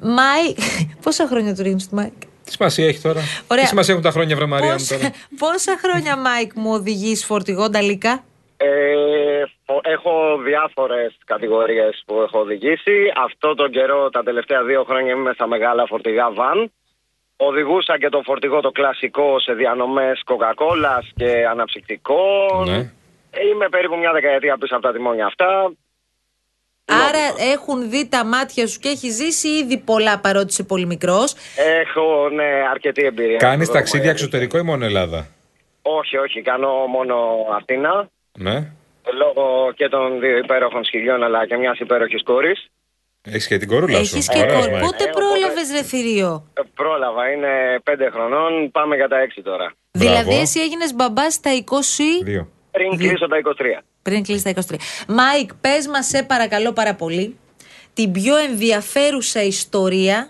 Μάικ. 0.00 0.58
Πόσα 1.04 1.26
χρόνια 1.26 1.54
του 1.54 1.62
ρίχνεις 1.62 1.88
του 1.88 1.94
Μάικ. 1.94 2.12
Τι 2.44 2.50
σημασία 2.54 2.86
έχει 2.86 3.00
τώρα; 3.00 3.20
Ωραία. 3.46 3.62
Τι 3.62 3.68
σημασία 3.68 3.92
έχουν 3.92 4.04
τα 4.06 4.12
χρόνια, 4.12 4.36
βρε 4.36 4.46
Μαρία 4.46 4.66
μου 4.66 4.72
Πόσα, 4.72 4.96
τώρα; 4.96 5.10
πόσα 5.38 5.78
χρόνια, 5.82 6.16
Μάικ, 6.16 6.52
μου 6.54 6.72
οδηγείς 6.72 7.24
φορτηγό 7.24 7.68
νταλίκα; 7.70 8.24
Ε, 8.60 9.42
φο- 9.66 9.80
έχω 9.82 10.38
διάφορες 10.44 11.16
κατηγορίες 11.24 12.02
που 12.06 12.20
έχω 12.20 12.38
οδηγήσει. 12.40 13.12
Αυτό 13.24 13.54
τον 13.54 13.70
καιρό, 13.70 14.10
τα 14.10 14.22
τελευταία 14.22 14.62
δύο 14.64 14.84
χρόνια 14.84 15.12
είμαι 15.12 15.32
στα 15.34 15.46
μεγάλα 15.46 15.86
φορτηγά 15.86 16.32
βαν. 16.32 16.72
Οδηγούσα 17.36 17.98
και 17.98 18.08
το 18.08 18.20
φορτηγό 18.24 18.60
το 18.60 18.70
κλασικό 18.70 19.40
σε 19.40 19.52
διανομές 19.52 20.22
κοκακόλας 20.24 21.10
και 21.16 21.46
αναψυκτικών. 21.50 22.64
Ναι. 22.68 22.76
Ε, 23.30 23.46
Είμαι 23.52 23.68
περίπου 23.68 23.96
μια 23.96 24.12
δεκαετία 24.12 24.58
πίσω 24.58 24.74
από 24.76 24.86
τα 24.86 24.92
τιμόνια 24.92 25.26
αυτά. 25.26 25.72
Άρα 26.84 27.52
έχουν 27.52 27.90
δει 27.90 28.08
τα 28.08 28.24
μάτια 28.24 28.66
σου 28.66 28.78
και 28.80 28.88
έχει 28.88 29.10
ζήσει 29.10 29.48
ήδη 29.48 29.78
πολλά 29.78 30.18
παρότι 30.20 30.46
είσαι 30.48 30.62
πολύ 30.64 30.86
μικρός. 30.86 31.34
Έχω 31.56 32.28
ναι, 32.28 32.48
αρκετή 32.70 33.04
εμπειρία. 33.04 33.36
Κάνεις 33.36 33.60
Αυτό 33.68 33.72
ταξίδια 33.72 34.04
μου 34.04 34.10
εξωτερικό 34.10 34.58
ή 34.58 34.62
μόνο 34.62 34.84
Ελλάδα; 34.84 35.26
Όχι, 35.82 36.16
όχι, 36.16 36.42
κάνω 36.42 36.68
μόνο 36.86 37.16
Αθήνα. 37.56 38.08
Ναι. 38.38 38.72
Λόγω 39.18 39.72
και 39.76 39.88
των 39.88 40.20
δύο 40.20 40.36
υπέροχων 40.38 40.84
σκυλιών 40.84 41.22
αλλά 41.22 41.46
και 41.46 41.56
μιας 41.56 41.78
υπέροχης 41.78 42.22
κόρης. 42.22 42.66
Έχεις 43.22 43.46
και 43.46 43.58
την 43.58 43.68
κορούλα 43.68 44.04
σου. 44.04 44.14
Έχεις 44.16 44.28
και 44.28 44.38
Ωραίος, 44.38 44.54
κόρη. 44.60 44.70
Μάικ. 44.72 44.82
Πότε 44.84 45.04
Ε, 45.04 45.08
οπότε- 45.08 45.12
πρόλαβε 45.12 45.60
ρε 45.72 45.82
θηρίο; 45.82 46.46
πρόλαβα, 46.74 47.30
είναι 47.32 47.80
πέντε 47.82 48.10
χρονών, 48.10 48.70
πάμε 48.70 48.96
για 48.96 49.08
τα 49.08 49.18
έξι 49.18 49.42
τώρα. 49.42 49.72
Δηλαδή, 49.90 50.24
Μπράβο. 50.24 50.40
εσύ 50.40 50.60
έγινες 50.60 50.94
μπαμπάς 50.94 51.34
στα 51.34 51.50
20. 51.54 52.22
Δύο. 52.24 52.48
Πριν 52.70 52.96
κλείσω 52.96 53.26
τα 53.28 53.36
23. 53.38 53.82
Πριν 54.02 54.22
κλείσει 54.22 54.44
τα 54.44 54.50
23. 54.50 54.76
Μάικ, 55.08 55.54
πες 55.54 55.86
μας, 55.86 56.06
σε 56.06 56.22
παρακαλώ 56.22 56.72
πάρα 56.72 56.94
πολύ, 56.94 57.36
την 57.94 58.12
πιο 58.12 58.36
ενδιαφέρουσα 58.36 59.42
ιστορία 59.42 60.28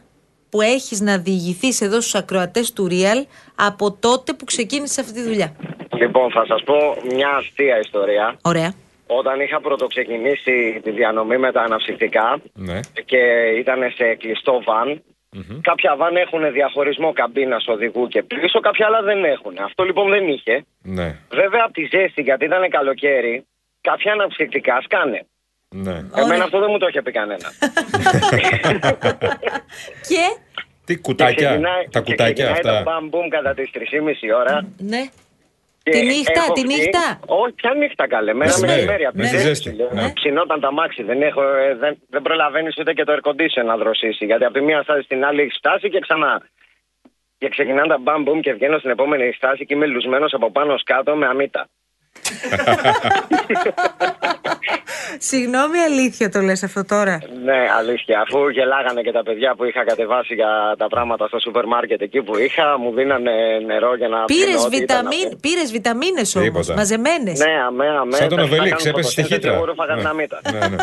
που 0.48 0.60
έχεις 0.60 1.00
να 1.00 1.18
διηγηθείς 1.18 1.80
εδώ 1.80 2.00
στους 2.00 2.14
ακροατές 2.14 2.72
του 2.72 2.88
Real 2.90 3.24
από 3.54 3.92
τότε 3.92 4.32
που 4.32 4.44
ξεκίνησες 4.44 4.98
αυτή 4.98 5.12
τη 5.12 5.22
δουλειά. 5.22 5.56
Λοιπόν, 5.98 6.30
θα 6.30 6.44
σας 6.46 6.62
πω 6.64 6.76
μια 7.14 7.28
αστεία 7.28 7.78
ιστορία. 7.78 8.36
Ωραία. 8.42 8.72
Όταν 9.06 9.40
είχα 9.40 9.60
πρωτοξεκινήσει 9.60 10.80
τη 10.82 10.90
διανομή 10.90 11.38
με 11.38 11.52
τα 11.52 11.62
αναψυκτικά 11.62 12.38
Ναι. 12.54 12.80
και 13.04 13.18
ήταν 13.58 13.78
σε 13.96 14.14
κλειστό 14.14 14.62
βαν, 14.64 15.02
κάποια 15.60 15.96
βαν 15.96 16.16
έχουν 16.16 16.52
διαχωρισμό 16.52 17.12
καμπίνας 17.12 17.66
οδηγού 17.68 18.08
και 18.08 18.22
πίσω, 18.22 18.60
κάποια 18.60 18.86
άλλα 18.86 19.02
δεν 19.02 19.24
έχουν. 19.24 19.54
Αυτό 19.64 19.84
λοιπόν 19.84 20.10
δεν 20.10 20.28
είχε. 20.28 20.64
Ναι. 20.82 21.16
Βέβαια 21.30 21.62
από 21.64 21.72
τη 21.72 21.82
ζέστη, 21.90 22.22
γιατί 22.22 22.44
ήταν 22.44 22.68
καλοκαίρι, 22.70 23.46
κάποια 23.80 24.12
αναψυκτικά 24.12 24.80
σκάνε. 24.84 25.26
Ναι. 25.74 25.90
Ωραία. 25.90 26.24
Εμένα 26.24 26.44
αυτό 26.44 26.58
δεν 26.58 26.68
μου 26.70 26.78
το 26.78 26.86
είχε 26.86 27.02
πει 27.02 27.10
κανένα. 27.10 27.48
Και; 30.08 30.24
Τι 30.84 30.94
Και 30.94 31.00
κουτάκια, 31.00 31.46
ξεκινάει- 31.48 31.88
τα 31.90 32.00
και 32.00 32.10
κουτάκια 32.10 32.32
ξεκινάει 32.52 32.76
αυτά. 32.76 32.76
το 32.84 32.90
μπαμ 32.90 33.08
μπουμ 33.08 33.28
κατά 33.28 33.54
τις 33.54 33.70
3.30 33.74 34.32
ώρα. 34.36 34.68
Ναι. 34.78 35.02
Και 35.90 35.98
Τη 35.98 36.06
νύχτα, 36.06 36.40
έχω 36.42 36.52
τη 36.52 36.60
βγει- 36.60 36.78
νύχτα; 36.78 37.04
Όχι, 37.26 37.52
ποια 37.52 37.72
νύχτα 37.74 38.04
καλέ. 38.14 38.32
Μέρα 38.34 38.50
Μεσημέρι. 38.50 38.72
μεσημέρι. 38.74 39.04
απ' 39.04 39.12
τη 39.14 39.18
Με 39.18 39.22
τη 39.24 39.28
ζέστη, 39.30 39.46
ζέστη, 39.48 39.70
λέω. 39.76 39.90
ναι. 39.92 40.12
Ψινόταν 40.12 40.60
τα 40.60 40.72
μάξι. 40.72 41.02
Δεν, 41.02 41.22
έχω, 41.22 41.42
ε, 41.42 41.74
δεν, 41.74 41.92
δεν 42.08 42.22
προλαβαίνεις 42.22 42.74
ούτε 42.78 42.92
και 42.92 43.04
το 43.04 43.12
air 43.16 43.22
condition 43.28 43.64
να 43.64 43.76
δροσίσει. 43.76 44.24
Γιατί 44.24 44.44
από 44.44 44.54
τη 44.54 44.60
μία 44.60 44.82
στάση 44.82 45.02
στην 45.02 45.24
άλλη 45.24 45.40
έχει 45.42 45.52
στάσει 45.52 45.90
και 45.90 46.00
ξανά. 46.00 46.42
Και 47.38 47.48
ξεκινάνε 47.48 47.88
τα 47.88 47.98
μπαμ 47.98 48.22
μπουμ 48.22 48.40
και 48.40 48.52
βγαίνω 48.52 48.78
στην 48.78 48.90
επόμενη 48.90 49.32
στάση 49.32 49.64
και 49.66 49.74
είμαι 49.74 49.86
λουσμένος 49.86 50.32
από 50.34 50.50
πάνω 50.50 50.72
ως 50.72 50.82
κάτω 50.84 51.16
με 51.16 51.26
αμύτα. 51.26 51.68
Συγγνώμη, 55.18 55.78
αλήθεια 55.78 56.28
το 56.30 56.40
λες 56.40 56.62
αυτό 56.62 56.84
τώρα. 56.84 57.18
Ναι, 57.44 57.58
αλήθεια. 57.78 58.20
Αφού 58.20 58.48
γελάγανε 58.48 59.00
και 59.02 59.12
τα 59.12 59.22
παιδιά 59.22 59.54
που 59.54 59.64
είχα 59.64 59.84
κατεβάσει 59.84 60.34
για 60.34 60.74
τα 60.78 60.86
πράγματα 60.88 61.26
στο 61.26 61.38
σούπερ 61.40 61.66
μάρκετ 61.66 62.00
εκεί 62.00 62.22
που 62.22 62.38
είχα, 62.38 62.78
μου 62.78 62.92
δίνανε 62.94 63.32
νερό 63.66 63.94
για 63.96 64.08
να 64.08 64.24
Πήρες 64.24 64.44
πιω 64.54 64.62
ό,τι 64.62 64.76
ήταν 64.76 65.04
να 65.04 65.10
βιταμίν, 65.10 65.30
πω. 65.30 65.38
πήρες 65.40 65.70
βιταμίνες 65.72 66.34
όμως, 66.36 66.46
Τίποτα. 66.48 66.74
μαζεμένες. 66.74 67.38
Ναι, 67.38 67.52
αμέ, 67.66 67.88
αμέ. 67.88 68.16
Σαν 68.16 68.28
τον 68.28 68.38
τα 68.38 68.44
Οβελίξ, 68.44 68.70
κάνουν 68.82 68.88
έπεσε 68.88 69.10
στη 69.10 69.22
φωτοσύνθεση, 69.22 69.34
χύτρα. 69.34 69.52
Εγώ 69.54 69.64
ρούφαγα 69.64 69.94
την 69.96 70.06
αμύτα. 70.06 70.40
Ναι, 70.52 70.58
ναι. 70.58 70.76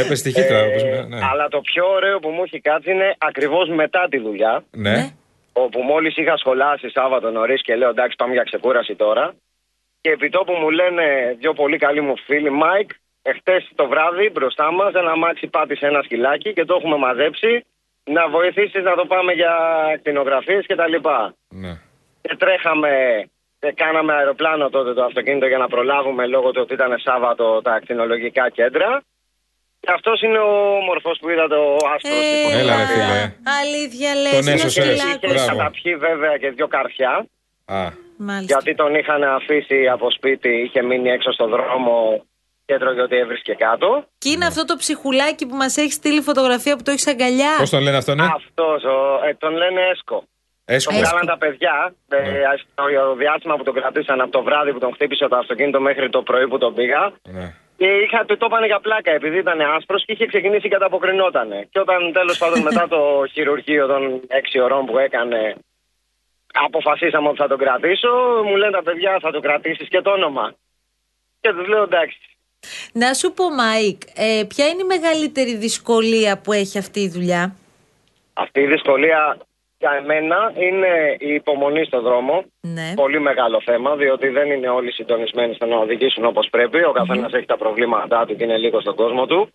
Έπεσε 0.00 0.14
στη 0.14 0.30
χύτρα. 0.32 0.56
Ε, 0.58 0.66
όπως 0.68 0.82
με- 0.82 1.06
ναι. 1.08 1.18
Αλλά 1.30 1.48
το 1.48 1.60
πιο 1.60 1.84
ωραίο 1.96 2.18
που 2.18 2.28
μου 2.28 2.42
έχει 2.44 2.60
κάτσει 2.60 2.90
είναι 2.90 3.14
ακριβώς 3.18 3.68
μετά 3.68 4.06
τη 4.10 4.18
δουλειά. 4.18 4.64
Ναι. 4.70 5.10
Όπου 5.52 5.80
μόλις 5.82 6.16
είχα 6.16 6.36
σχολάσει 6.36 6.90
Σάββατο 6.90 7.30
νωρίς 7.30 7.62
και 7.62 7.74
λέω 7.74 7.88
εντάξει, 7.88 8.16
πάμε 8.16 8.32
για 8.32 8.42
ξεκούραση 8.42 8.94
τώρα. 8.94 9.34
Και 10.00 10.10
επί 10.10 10.28
τόπου 10.30 10.52
μου 10.52 10.70
λένε 10.70 11.36
δύο 11.38 11.52
πολύ 11.52 11.78
καλοί 11.78 12.00
μου 12.00 12.14
φίλοι, 12.26 12.50
Μάικ, 12.50 12.90
εχθές 13.22 13.70
το 13.74 13.86
βράδυ 13.88 14.30
μπροστά 14.30 14.70
μας 14.72 14.94
ένα 14.94 15.10
αμάξι 15.10 15.46
πάτησε 15.46 15.86
ένα 15.86 16.02
σκυλάκι 16.02 16.52
και 16.52 16.64
το 16.64 16.74
έχουμε 16.78 16.96
μαζέψει. 16.96 17.64
Να 18.04 18.28
βοηθήσεις 18.28 18.82
να 18.82 18.94
το 18.94 19.06
πάμε 19.06 19.32
για 19.32 19.54
ακτινογραφίες 19.98 20.66
κτλ. 20.66 20.94
ναι. 21.48 21.72
Και 22.20 22.36
τρέχαμε 22.36 22.90
και 23.58 23.72
κάναμε 23.76 24.12
αεροπλάνο 24.14 24.70
τότε 24.70 24.94
το 24.94 25.04
αυτοκίνητο 25.04 25.46
για 25.46 25.58
να 25.58 25.68
προλάβουμε 25.68 26.26
λόγω 26.26 26.50
του 26.50 26.60
ότι 26.62 26.74
ήταν 26.74 26.98
Σάββατο 26.98 27.60
τα 27.62 27.72
ακτινολογικά 27.72 28.50
κέντρα. 28.50 29.02
Και 29.80 29.92
αυτός 29.94 30.20
είναι 30.22 30.38
ο 30.38 30.76
όμορφος 30.76 31.10
που 31.20 31.28
είδατε, 31.30 31.54
ο 31.54 31.76
άσπρος. 31.94 32.10
Ε, 32.54 32.58
Έλα, 32.60 32.76
ρε, 32.76 32.84
φίλε. 32.86 33.32
Αλήθεια 33.60 34.14
λες, 34.14 34.30
Τον 34.32 34.40
είναι 34.42 34.52
έσωσες. 34.52 34.84
σκυλάκος. 34.98 35.30
Είχε 35.30 35.44
Μπράβο. 35.44 35.58
καταπιεί 35.58 35.96
βέβαια 35.96 36.36
και 36.36 36.50
δύο 36.50 36.66
καρφιά. 36.68 37.26
Α, 37.64 37.88
Μάλιστα. 38.16 38.46
Γιατί 38.46 38.74
τον 38.74 38.94
είχαν 38.94 39.22
αφήσει 39.24 39.88
από 39.88 40.10
σπίτι, 40.10 40.48
είχε 40.48 40.82
μείνει 40.82 41.08
έξω 41.10 41.32
στο 41.32 41.46
δρόμο 41.48 42.24
και 42.64 42.74
έτρωγε 42.74 43.00
ό,τι 43.00 43.16
έβρισκε 43.16 43.54
κάτω. 43.54 44.04
Και 44.18 44.28
είναι 44.30 44.46
αυτό 44.46 44.64
το 44.64 44.76
ψυχουλάκι 44.76 45.46
που 45.46 45.56
μας 45.56 45.76
έχει 45.76 45.92
στείλει 45.92 46.20
φωτογραφία 46.20 46.76
που 46.76 46.82
το 46.82 46.90
έχεις 46.90 47.06
αγκαλιά. 47.06 47.54
πώς 47.58 47.70
τον 47.70 47.82
λένε 47.82 47.96
αυτό, 47.96 48.14
ναι. 48.14 48.24
Αυτός, 48.24 48.84
ο, 48.84 49.20
ε, 49.28 49.34
τον 49.34 49.52
λένε 49.56 49.80
Έσκο. 49.92 50.24
Έσκο. 50.64 50.92
Τον 50.92 51.00
βγάλαν 51.00 51.26
τα 51.26 51.38
παιδιά. 51.38 51.94
Ε, 52.08 52.18
στο 52.62 53.14
διάστημα 53.16 53.56
που 53.56 53.62
τον 53.62 53.74
κρατήσαν 53.74 54.20
από 54.20 54.30
το 54.30 54.42
βράδυ 54.42 54.72
που 54.72 54.78
τον 54.78 54.92
χτύπησε 54.94 55.28
το 55.28 55.36
αυτοκίνητο 55.36 55.80
μέχρι 55.80 56.08
το 56.10 56.22
πρωί 56.22 56.48
που 56.48 56.58
τον 56.58 56.74
πήγα. 56.74 57.12
Ναι. 57.30 57.54
Και 57.76 57.86
είχα, 57.86 58.24
το, 58.24 58.36
το 58.36 58.46
είπανε 58.48 58.66
για 58.66 58.80
πλάκα 58.80 59.10
επειδή 59.10 59.38
ήταν 59.38 59.60
άσπρος 59.60 60.04
και 60.04 60.12
είχε 60.12 60.26
ξεκινήσει 60.26 60.68
και 60.68 60.74
ανταποκρινότανε. 60.74 61.68
Και 61.70 61.80
όταν 61.80 62.12
τέλος 62.12 62.38
πάντων 62.38 62.62
μετά 62.62 62.88
το 62.88 63.00
χειρουργείο 63.32 63.86
των 63.86 64.20
6 64.56 64.62
ωρών 64.64 64.86
που 64.86 64.98
έκανε, 64.98 65.54
αποφασίσαμε 66.64 67.28
ότι 67.28 67.36
θα 67.36 67.48
τον 67.48 67.58
κρατήσω, 67.58 68.08
μου 68.44 68.56
λένε 68.56 68.72
τα 68.72 68.82
παιδιά 68.82 69.18
θα 69.20 69.30
το 69.30 69.40
κρατήσεις 69.40 69.88
και 69.88 70.00
το 70.00 70.10
όνομα. 70.10 70.54
Και 71.40 71.52
τους 71.52 71.68
λέω 71.68 71.82
εντάξει. 71.82 72.18
Να 72.92 73.14
σου 73.14 73.32
πω, 73.32 73.50
Μάικ, 73.50 74.00
ε, 74.14 74.44
ποια 74.48 74.66
είναι 74.68 74.82
η 74.82 74.86
μεγαλύτερη 74.86 75.56
δυσκολία 75.56 76.40
που 76.40 76.52
έχει 76.52 76.78
αυτή 76.78 77.00
η 77.00 77.08
δουλειά; 77.08 77.56
Αυτή 78.32 78.60
η 78.60 78.66
δυσκολία 78.66 79.46
για 79.78 79.90
εμένα 79.90 80.52
είναι 80.56 81.16
η 81.18 81.34
υπομονή 81.34 81.84
στο 81.84 82.00
δρόμο. 82.00 82.44
Ναι. 82.60 82.92
Πολύ 82.94 83.20
μεγάλο 83.20 83.60
θέμα, 83.64 83.96
διότι 83.96 84.28
δεν 84.28 84.50
είναι 84.50 84.68
όλοι 84.68 84.92
συντονισμένοι 84.92 85.54
στο 85.54 85.66
να 85.66 85.76
οδηγήσουν 85.76 86.24
όπως 86.24 86.48
πρέπει. 86.50 86.84
Ο 86.84 86.92
καθένας 86.92 87.32
έχει 87.32 87.46
τα 87.46 87.56
προβλήματά 87.56 88.26
του 88.26 88.36
και 88.36 88.44
είναι 88.44 88.56
λίγο 88.56 88.80
στον 88.80 88.94
κόσμο 88.94 89.26
του. 89.26 89.50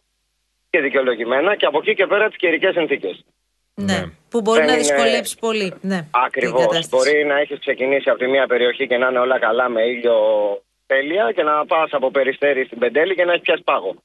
Και 0.70 0.82
δικαιολογημένα. 0.82 1.56
Και 1.56 1.66
από 1.66 1.78
εκεί 1.78 1.94
και 1.94 2.08
πέρα 2.08 2.28
τις 2.28 2.38
καιρικές 2.38 2.74
συνθήκες. 2.74 3.26
Ναι. 3.74 3.94
Ναι. 3.94 4.06
Που 4.30 4.42
μπορεί 4.42 4.60
Δεν 4.60 4.68
να 4.68 4.74
είναι- 4.74 4.82
δυσκολέψει 4.82 5.38
πολύ. 5.40 5.74
Ναι. 5.82 6.08
Ακριβώς. 6.26 6.60
την 6.60 6.70
κατάσταση. 6.70 6.90
Μπορεί 7.12 7.26
να 7.26 7.40
έχεις 7.40 7.60
ξεκινήσει 7.60 8.10
από 8.10 8.20
τη 8.20 8.28
μία 8.28 8.48
περιοχή 8.48 8.88
και 8.88 8.98
να 8.98 9.08
είναι 9.08 9.20
όλα 9.20 9.40
καλά 9.40 9.70
με 9.70 9.82
ήλιο 9.82 10.16
τέλεια 10.86 11.32
και 11.36 11.44
να 11.44 11.66
πας 11.66 11.90
από 11.92 12.12
περιστέρι 12.12 12.66
στην 12.66 12.80
πεντέλη 12.80 13.16
και 13.16 13.26
να 13.26 13.32
έχεις 13.32 13.44
πιάσει 13.44 13.64
πάγο. 13.64 13.96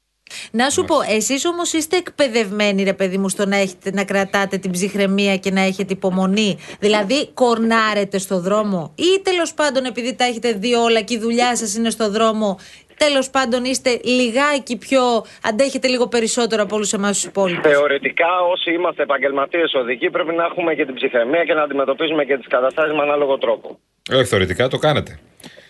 Να 0.50 0.70
σου 0.70 0.84
πω, 0.84 0.96
εσείς 1.08 1.44
όμως 1.44 1.72
είστε 1.72 1.96
εκπαιδευμένοι 1.96 2.82
ρε 2.82 2.92
παιδί 2.92 3.18
μου 3.18 3.28
στο 3.28 3.46
να, 3.46 3.56
έχετε, 3.56 3.90
να 3.90 4.04
κρατάτε 4.04 4.56
την 4.58 4.70
ψυχραιμία 4.70 5.36
και 5.36 5.50
να 5.50 5.60
έχετε 5.60 5.92
υπομονή; 5.92 6.58
Δηλαδή 6.80 7.28
κορνάρετε 7.34 8.18
στο 8.18 8.40
δρόμο; 8.40 8.92
Ή 8.94 9.20
τέλος 9.22 9.54
πάντων 9.54 9.84
επειδή 9.84 10.14
τα 10.14 10.24
έχετε 10.24 10.52
δει 10.52 10.74
όλα 10.74 11.00
και 11.00 11.14
η 11.14 11.18
δουλειά 11.18 11.56
σας 11.56 11.74
είναι 11.74 11.90
στο 11.90 12.10
δρόμο 12.10 12.58
τέλος 12.96 13.30
πάντων 13.30 13.64
είστε 13.64 14.00
λιγάκι 14.04 14.76
πιο, 14.76 15.02
αντέχετε 15.42 15.88
λίγο 15.88 16.06
περισσότερο 16.08 16.62
από 16.62 16.76
όλους 16.76 16.92
εμάς 16.92 17.12
τους 17.12 17.24
υπόλοιπους. 17.24 17.72
Θεωρητικά, 17.72 18.40
όσοι 18.52 18.72
είμαστε 18.72 19.02
επαγγελματίες 19.02 19.74
οδηγοί, 19.74 20.10
πρέπει 20.10 20.32
να 20.34 20.44
έχουμε 20.44 20.74
και 20.74 20.84
την 20.84 20.94
ψυχραιμία 20.94 21.44
και 21.44 21.54
να 21.54 21.62
αντιμετωπίζουμε 21.62 22.24
και 22.24 22.36
τις 22.36 22.46
καταστάσεις 22.46 22.92
με 22.92 23.02
ανάλογο 23.02 23.38
τρόπο. 23.38 23.78
Όχι, 24.12 24.24
θεωρητικά 24.24 24.68
το 24.68 24.78
κάνετε. 24.78 25.18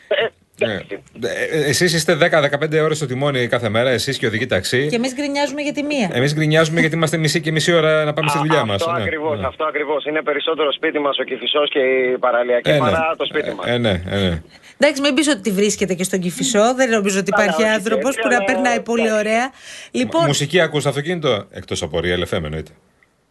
Ε, 0.08 0.26
Ναι. 0.58 0.78
Εσείς 1.50 1.92
είστε 1.94 2.14
10-15 2.14 2.82
ώρες 2.82 2.96
στο 2.96 3.06
τιμόνι 3.06 3.46
κάθε 3.46 3.68
μέρα, 3.68 3.90
εσείς 3.90 4.18
και 4.18 4.26
οδηγεί 4.26 4.46
ταξί. 4.46 4.86
Και 4.90 4.96
εμείς 4.96 5.14
γκρινιάζουμε 5.14 5.62
για 5.62 5.72
τη 5.72 5.82
μία. 5.82 6.10
Εμείς 6.12 6.34
γκρινιάζουμε 6.34 6.80
γιατί 6.80 6.94
είμαστε 6.94 7.16
μισή 7.16 7.40
και 7.40 7.52
μισή 7.52 7.72
ώρα 7.72 8.04
να 8.04 8.12
πάμε 8.12 8.28
στη 8.28 8.38
δουλειά 8.38 8.64
μας. 8.64 8.82
Αυτό 8.82 8.90
ακριβώς. 8.90 9.40
Αυτό 9.44 9.64
ακριβώς. 9.64 10.04
Είναι 10.04 10.22
περισσότερο 10.22 10.72
σπίτι 10.72 10.98
μας 10.98 11.18
ο 11.18 11.22
Κυφισό 11.22 11.66
και 11.66 11.78
η 11.78 12.18
παραλιακή 12.18 12.78
παρά 12.78 13.14
το 13.18 13.24
σπίτι 13.24 13.54
μας. 13.54 13.66
Ε, 13.66 13.78
ναι, 13.78 14.02
ε, 14.10 14.18
ναι. 14.18 14.42
Εντάξει, 14.78 15.00
μην 15.02 15.14
πεις 15.14 15.28
ότι 15.28 15.40
τη 15.40 15.50
βρίσκεται 15.50 15.94
και 15.94 16.04
στον 16.04 16.20
Κυφισό. 16.20 16.74
Δεν 16.74 16.90
νομίζω 16.90 17.18
ότι 17.18 17.30
Καλά, 17.30 17.44
υπάρχει 17.44 17.62
όχι 17.62 17.72
άνθρωπος 17.72 18.08
έτσι, 18.08 18.20
που 18.20 18.28
να 18.28 18.36
αλλά 18.36 18.44
περνάει 18.44 18.80
πολύ 18.80 19.02
εντάξει. 19.02 19.18
ωραία. 19.18 19.50
Λοιπόν, 19.90 20.24
Μουσική 20.26 20.60
ακούς 20.60 20.80
στο 20.80 20.88
αυτοκίνητο, 20.88 21.46
εκτός 21.50 21.82
από 21.82 22.00
Real 22.02 22.34
FM 22.34 22.42
εννοείται. 22.44 22.70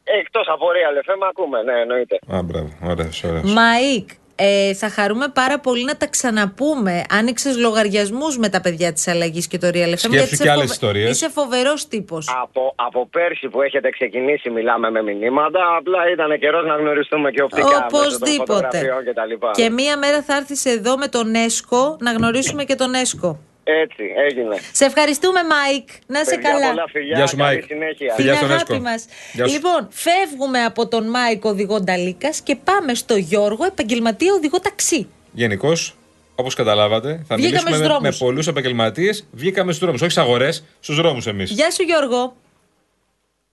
Εκτός 0.04 0.48
από 0.48 0.66
Real 0.76 1.10
FM 1.10 1.28
ακούμε, 1.30 1.62
ναι, 1.62 1.74
εννοείται. 1.82 2.20
Α, 2.34 2.42
μπράβο, 2.44 2.70
ωραίος, 2.84 3.24
ωραίος. 3.24 3.44
Μαΐκ, 3.44 4.06
ε, 4.36 4.74
θα 4.74 4.90
χαρούμε 4.90 5.28
πάρα 5.34 5.60
πολύ 5.60 5.84
να 5.84 5.98
τα 5.98 6.08
ξαναπούμε. 6.08 7.04
Άνοιξε 7.10 7.54
λογαριασμούς 7.58 8.38
με 8.38 8.50
τα 8.50 8.62
παιδιά 8.62 8.94
της 8.94 9.08
αλλαγής 9.08 9.48
και 9.48 9.58
το 9.58 9.68
Real 9.68 9.74
FM. 9.74 9.98
Σκέψου 9.98 10.16
είσαι 10.34 10.36
κι 10.36 10.50
άλλες 10.50 10.54
φοβε- 10.62 10.72
ιστορίες. 10.72 11.10
Είσαι 11.10 11.30
φοβερός 11.30 11.88
τύπος. 11.88 12.30
Από, 12.42 12.74
από 12.76 13.08
πέρσι 13.08 13.48
που 13.48 13.62
έχετε 13.62 13.90
ξεκινήσει 13.90 14.50
μιλάμε 14.50 14.90
με 14.92 15.02
μηνύματα, 15.04 15.60
απλά 15.80 16.00
ήταν 16.14 16.40
καιρός 16.40 16.66
να 16.66 16.76
γνωριστούμε 16.76 17.32
και 17.32 17.42
οπτικά 17.42 17.66
μέσω 17.68 17.80
των 17.90 18.00
Οπωσδήποτε. 18.00 18.54
φωτογραφιών 18.54 19.04
και 19.04 19.14
τα 19.14 19.26
λοιπά. 19.26 19.52
Και 19.54 19.70
μία 19.70 19.98
μέρα 19.98 20.22
θα 20.22 20.36
έρθεις 20.36 20.66
εδώ 20.66 20.98
με 20.98 21.08
τον 21.08 21.36
Έσκο 21.36 21.98
να 22.00 22.12
γνωρίσουμε 22.12 22.64
και 22.64 22.76
τον 22.76 22.94
Έσκο. 22.94 23.40
Έτσι, 23.68 24.04
έγινε. 24.28 24.56
Σε 24.72 24.86
ευχαριστούμε, 24.86 25.40
Μάικ. 25.44 25.88
Να 26.08 26.24
σε 26.24 26.36
Παιδιά, 26.36 26.50
καλά. 26.52 26.68
πολλά 26.70 26.86
φιλιά, 26.92 27.18
Γεια 27.18 27.28
σου, 27.28 27.36
καλή 27.38 27.50
Μάικ. 27.50 27.64
συνέχεια. 27.66 28.08
Την 28.08 28.16
Φιλιά 28.16 28.36
στον 28.36 28.52
αγάπη 28.52 28.74
Έσκο. 28.74 28.84
μας. 28.84 29.06
Γεια 29.34 29.48
σου. 29.48 29.54
Λοιπόν, 29.54 29.88
φεύγουμε 29.92 30.64
από 30.64 30.88
τον 30.88 31.10
Μάικ 31.10 31.46
οδηγό 31.46 31.80
Νταλίκας 31.82 32.42
και 32.42 32.56
πάμε 32.56 32.94
στο 32.94 33.16
Γιώργο, 33.16 33.66
επαγγελματία 33.66 34.34
οδηγό 34.34 34.60
ταξί. 34.60 35.10
Γενικώς, 35.32 35.96
όπως 36.36 36.54
καταλάβατε, 36.56 37.08
θα 37.28 37.36
Βγήκαμε 37.36 37.42
μιλήσουμε 37.42 37.70
στους 37.70 37.80
με, 37.80 37.88
με 37.88 37.94
δρόμους. 38.00 38.18
πολλούς 38.18 38.48
επαγγελματίες. 38.48 39.28
Βγήκαμε 39.32 39.72
στους 39.72 39.84
δρόμους, 39.84 40.02
όχι 40.02 40.12
στις 40.12 40.24
αγορές, 40.24 40.66
στους 40.80 40.96
δρόμους 40.96 41.28
εμείς. 41.28 41.52
Γεια 41.52 41.72
σου, 41.72 41.84
Γιώργο. 41.84 42.36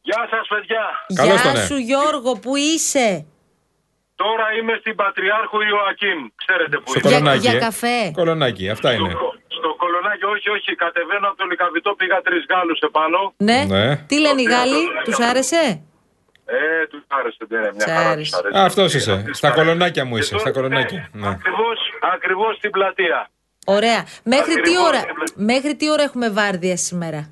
Γεια 0.03 0.27
σας 0.31 0.47
παιδιά. 0.49 0.85
Καλώς 1.15 1.41
Γεια 1.43 1.53
τον, 1.53 1.61
ε. 1.61 1.65
σου, 1.65 1.77
Γιώργο, 1.77 2.33
που 2.39 2.57
είσαι; 2.57 3.25
Τώρα 4.15 4.45
είμαι 4.61 4.77
στην 4.81 4.95
Πατριάρχου 4.95 5.61
Ιωακήμ. 5.61 6.19
Ξέρετε 6.35 6.77
που 6.79 6.91
Στο 6.91 6.99
είμαι. 6.99 7.09
Για- 7.09 7.19
κολονάκι. 7.19 7.47
για 7.49 7.57
ε. 7.57 7.59
καφέ. 7.61 8.11
Κολονάκι, 8.13 8.69
αυτά 8.69 8.89
Στο, 8.93 8.97
είναι. 9.05 9.15
Κο- 10.13 10.19
στο 10.19 10.25
κολονάκι, 10.25 10.25
όχι, 10.35 10.49
όχι. 10.57 10.71
Κατεβαίνω 10.83 11.27
από 11.29 11.37
το 11.41 11.45
Λικαβιτό, 11.51 11.91
πήγα 12.01 12.19
τρεις 12.27 12.43
Γάλλους 12.51 12.81
επάνω. 12.89 13.19
Ναι. 13.49 13.59
Ναι. 13.75 13.97
Τι 14.09 14.17
λένε 14.25 14.41
οι 14.43 14.49
Γάλλοι, 14.55 14.83
τους 15.05 15.19
άρεσε; 15.31 15.63
Ε, 16.47 16.87
τους 16.91 17.03
άρεσε, 17.19 17.37
ναι, 17.49 17.59
μια 17.61 17.71
Τους 17.73 17.85
χαρά 17.85 18.09
άρεσε. 18.11 18.31
τους 18.31 18.39
άρεσε. 18.41 18.59
Α, 18.59 18.65
αυτός 18.65 18.95
είσαι. 18.95 19.23
Τους 19.27 19.37
Στα 19.37 19.49
άρεσε. 19.49 19.63
κολονάκια 19.65 20.05
μου 20.05 20.15
Και 20.15 20.19
είσαι, 20.21 20.31
τώρα- 20.35 20.43
στα 20.43 20.51
κολονάκια. 20.57 21.09
Ναι, 21.13 21.21
Ναι. 21.21 21.29
Ακριβώς, 21.29 21.79
ακριβώς 22.15 22.57
στην 22.57 22.71
πλατεία. 22.71 23.31
Ωραία. 23.67 24.01
Μέχρι 24.25 24.53
τι, 24.55 24.61
Ακριβώς. 24.61 24.87
ώρα, 24.89 25.01
μέχρι 25.35 25.75
τι 25.77 25.91
ώρα 25.91 26.03
έχουμε 26.03 26.31
βάρδια 26.31 26.77
σήμερα; 26.77 27.31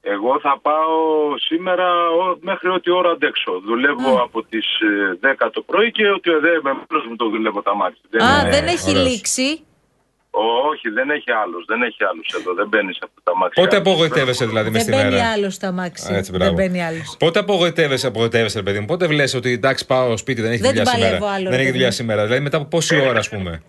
Εγώ 0.00 0.40
θα 0.40 0.58
πάω 0.62 0.94
σήμερα 1.38 2.08
ο- 2.10 2.38
μέχρι 2.40 2.68
ό,τι 2.68 2.90
ώρα 2.90 3.10
αντέξω. 3.10 3.60
Δουλεύω 3.64 4.22
από 4.22 4.42
τις 4.42 4.66
ε, 4.80 5.18
10 5.20 5.50
το 5.50 5.60
πρωί 5.62 5.90
και 5.92 6.08
ότι 6.10 6.30
δεν 6.30 6.60
με 6.62 6.72
μόνος 6.72 7.06
μου 7.08 7.16
το 7.16 7.28
δουλεύω 7.28 7.62
τα 7.62 7.74
μάτια. 7.74 8.00
Α, 8.26 8.42
ναι, 8.42 8.50
δεν 8.50 8.66
έχει 8.66 8.90
ωραίος. 8.90 9.06
λήξει. 9.08 9.65
Όχι, 10.70 10.88
δεν 10.88 11.10
έχει 11.10 11.30
άλλος. 11.42 11.64
Δεν 11.66 11.82
έχει 11.82 12.04
άλλους 12.10 12.28
εδώ. 12.38 12.54
Δεν 12.54 12.68
μπαίνεις 12.68 12.94
σε 12.96 13.02
αυτά 13.04 13.20
τα 13.24 13.36
μάτια. 13.36 13.62
Πότε 13.62 13.76
απογοητεύεσαι 13.76 14.46
δηλαδή 14.46 14.70
μες 14.70 14.84
Δεν 14.84 14.94
στη 14.94 15.02
μπαίνει 15.02 15.14
μέρα. 15.16 15.30
άλλος 15.32 15.54
στα 15.54 15.72
μάξι. 15.72 16.12
Α, 16.12 16.16
Έτσι, 16.16 16.30
δεν 16.30 16.40
μπράβο. 16.40 16.54
μπαίνει 16.54 16.84
άλλος. 16.84 17.16
Πότε 17.18 17.38
απογοητεύεσαι, 17.38 18.06
απογοητεύεσαι, 18.06 18.58
ρε 18.58 18.64
παιδί 18.64 18.78
μου; 18.80 18.86
Πότε 18.86 19.06
βλέπεις 19.06 19.34
ότι 19.34 19.50
εντάξει, 19.52 19.86
πάω 19.86 20.16
σπίτι, 20.16 20.40
δεν 20.40 20.50
έχει 20.52 20.60
Δεν 20.60 20.70
δουλειά 20.70 20.84
την 20.84 20.92
σήμερα; 20.92 21.10
παλεύω 21.18 21.32
άλλο, 21.34 21.42
δεν 21.42 21.50
ρε 21.50 21.56
έχει 21.56 21.64
παιδί 21.64 21.70
δουλειά 21.72 21.86
μου. 21.86 21.92
σήμερα; 22.00 22.24
Δηλαδή 22.24 22.42
μετά 22.42 22.56
από 22.56 22.66
πόση 22.66 23.00
ώρα, 23.00 23.18
ας 23.18 23.28
πούμε; 23.28 23.62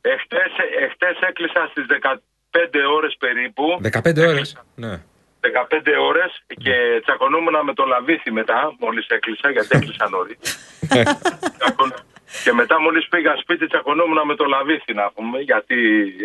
Εχθές, 0.00 0.52
εχθές 0.84 1.16
έκλεισα 1.28 1.60
στις 1.70 1.84
15 1.86 2.80
ώρες 2.96 3.16
περίπου. 3.18 3.64
15 3.82 4.26
ώρες. 4.28 4.56
Ναι. 4.74 4.94
15 5.40 5.96
ώρες 6.10 6.30
και 6.64 6.74
τσακωνόμουν 7.04 7.54
με 7.64 7.74
το 7.74 7.84
λαβίθι 7.84 8.30
μετά, 8.30 8.74
μόλις 8.78 9.06
έκλεισα, 9.06 9.50
γιατί 9.50 9.68
έκλεισα 9.70 10.08
νωρί. 10.08 10.36
και 12.44 12.52
μετά 12.52 12.80
μόλις 12.80 13.08
πήγα 13.08 13.36
σπίτι, 13.36 13.66
τσακωνόμουν 13.66 14.18
με 14.24 14.34
το 14.34 14.44
λαβίθι 14.44 14.94
να 14.94 15.10
πούμε, 15.10 15.38
γιατί 15.40 15.76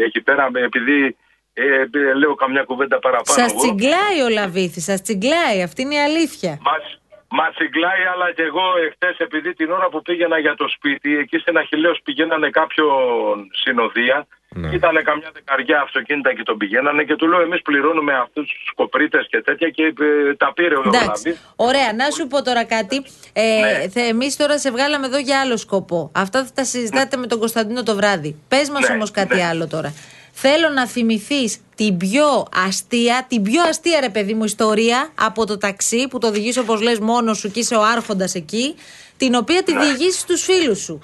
εκεί 0.06 0.22
πέρα, 0.22 0.50
επειδή 0.54 1.18
ε, 1.54 1.64
ε, 1.92 2.14
λέω 2.14 2.36
καμιά 2.36 2.64
κουβέντα 2.64 3.00
παραπάνω. 3.00 3.40
Σας 3.40 3.52
εγώ. 3.52 3.62
τσιγκλάει 3.62 4.22
ο 4.26 4.30
Λαβίθη, 4.30 4.80
σας 4.80 5.02
τσιγκλάει. 5.02 5.62
Αυτή 5.64 5.82
είναι 5.82 5.96
η 5.96 6.00
αλήθεια. 6.00 6.60
Μας, 6.62 6.84
μας 7.30 7.54
τσιγκλάει, 7.56 8.04
αλλά 8.14 8.32
και 8.34 8.42
εγώ 8.42 8.66
εχθές 8.88 9.18
επειδή 9.18 9.54
την 9.54 9.72
ώρα 9.72 9.90
που 9.90 10.02
πήγαινα 10.02 10.38
για 10.40 10.56
το 10.56 10.68
σπίτι, 10.68 11.18
εκεί 11.18 11.38
στην 11.38 11.58
Αχιλέως 11.58 12.00
πηγαίνανε 12.04 12.50
κάποιον 12.50 13.50
συνοδεία, 13.52 14.28
Ναι. 14.56 14.70
ήταν 14.76 15.04
καμιά 15.04 15.30
δεκαριά 15.34 15.82
αυτοκίνητα 15.82 16.34
και 16.34 16.44
τον 16.44 16.58
πηγαίνανε 16.58 17.04
και 17.04 17.16
του 17.16 17.28
λέω 17.28 17.42
εμείς 17.42 17.62
πληρώνουμε 17.62 18.14
αυτούς 18.16 18.48
τους 18.48 18.72
κοπρίτες 18.76 19.28
και 19.30 19.42
τέτοια 19.42 19.70
και 19.70 19.84
ε, 19.84 20.36
τα 20.36 20.54
πήρε 20.54 20.76
ο 20.76 20.84
Εντάξει. 20.86 21.28
Λαβής. 21.28 21.54
Ωραία, 21.56 21.94
να 21.94 22.10
σου 22.10 22.28
πω 22.28 22.42
τώρα 22.44 22.66
κάτι. 22.66 23.04
Ε, 23.34 23.60
Ναι. 23.94 24.02
Εμείς 24.02 24.36
τώρα 24.36 24.60
σε 24.60 24.72
βγάλαμε 24.72 25.06
εδώ 25.06 25.18
για 25.18 25.40
άλλο 25.40 25.58
σκοπό. 25.58 26.12
Αυτά 26.16 26.46
θα 26.46 26.52
τα 26.54 26.64
συζητάτε 26.64 27.18
με 27.18 27.28
τον 27.28 27.40
Κωνσταντίνο 27.40 27.84
το 27.84 27.96
βράδυ. 27.96 28.36
Πες 28.48 28.70
μας 28.70 28.88
Ναι, 28.90 28.96
όμως 28.96 29.12
κάτι 29.12 29.36
ναι. 29.36 29.46
άλλο 29.46 29.68
τώρα. 29.68 29.94
Θέλω 30.32 30.70
να 30.70 30.88
θυμηθείς 30.88 31.58
την 31.76 31.98
πιο 31.98 32.48
αστεία, 32.68 33.26
την 33.28 33.42
πιο 33.44 33.62
αστεία 33.62 34.00
ρε 34.00 34.10
παιδί 34.10 34.34
μου 34.34 34.44
ιστορία 34.44 35.10
από 35.20 35.46
το 35.46 35.58
ταξί 35.58 36.08
που 36.08 36.18
το 36.18 36.28
οδηγείς 36.28 36.58
όπως 36.58 36.82
λες 36.82 37.00
μόνος 37.00 37.38
σου 37.38 37.52
και 37.52 37.60
είσαι 37.60 37.76
ο 37.76 37.84
άρχοντας 37.84 38.36
εκεί, 38.36 38.76
την 39.18 39.36
οποία 39.36 39.64
τη 39.64 39.78
διηγήσεις 39.78 40.20
στους 40.20 40.44
φίλους 40.44 40.80
σου. 40.80 41.02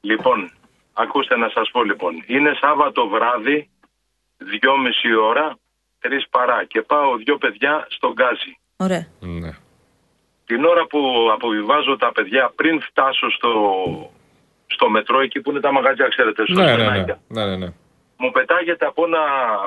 Λοιπόν, 0.00 0.52
ακούστε 0.92 1.36
να 1.36 1.48
σας 1.48 1.70
πω 1.70 1.82
λοιπόν. 1.84 2.24
Είναι 2.26 2.52
Σάββατο 2.60 3.08
βράδυ, 3.08 3.70
δυόμιση 4.38 5.14
ώρα, 5.14 5.56
τρεις 6.00 6.28
παρά 6.28 6.64
και 6.64 6.82
πάω 6.82 7.16
δυο 7.16 7.38
παιδιά 7.38 7.86
στον 7.90 8.12
Γκάζι. 8.12 8.58
Ωραία. 8.76 9.06
Ναι. 9.20 9.50
Την 10.46 10.64
ώρα 10.64 10.86
που 10.86 11.28
αποβιβάζω 11.32 11.96
τα 11.96 12.12
παιδιά 12.12 12.52
πριν 12.54 12.80
φτάσω 12.80 13.30
στο, 13.30 13.52
στο 14.66 14.90
μετρό, 14.90 15.20
εκεί 15.20 15.40
που 15.40 15.50
είναι 15.50 15.60
τα 15.60 15.72
μαγαζιά, 15.72 16.08
ξέρετε, 16.08 16.44
στο 16.46 16.60
Ναι, 16.60 16.64
ναι, 16.64 16.76
ναι. 16.76 16.82
στενάκια, 16.82 17.20
ναι, 17.28 17.44
ναι, 17.44 17.56
ναι. 17.56 17.72
μου 18.18 18.30
πετάγεται 18.30 18.86
από 18.86 19.04
ένα 19.04 19.20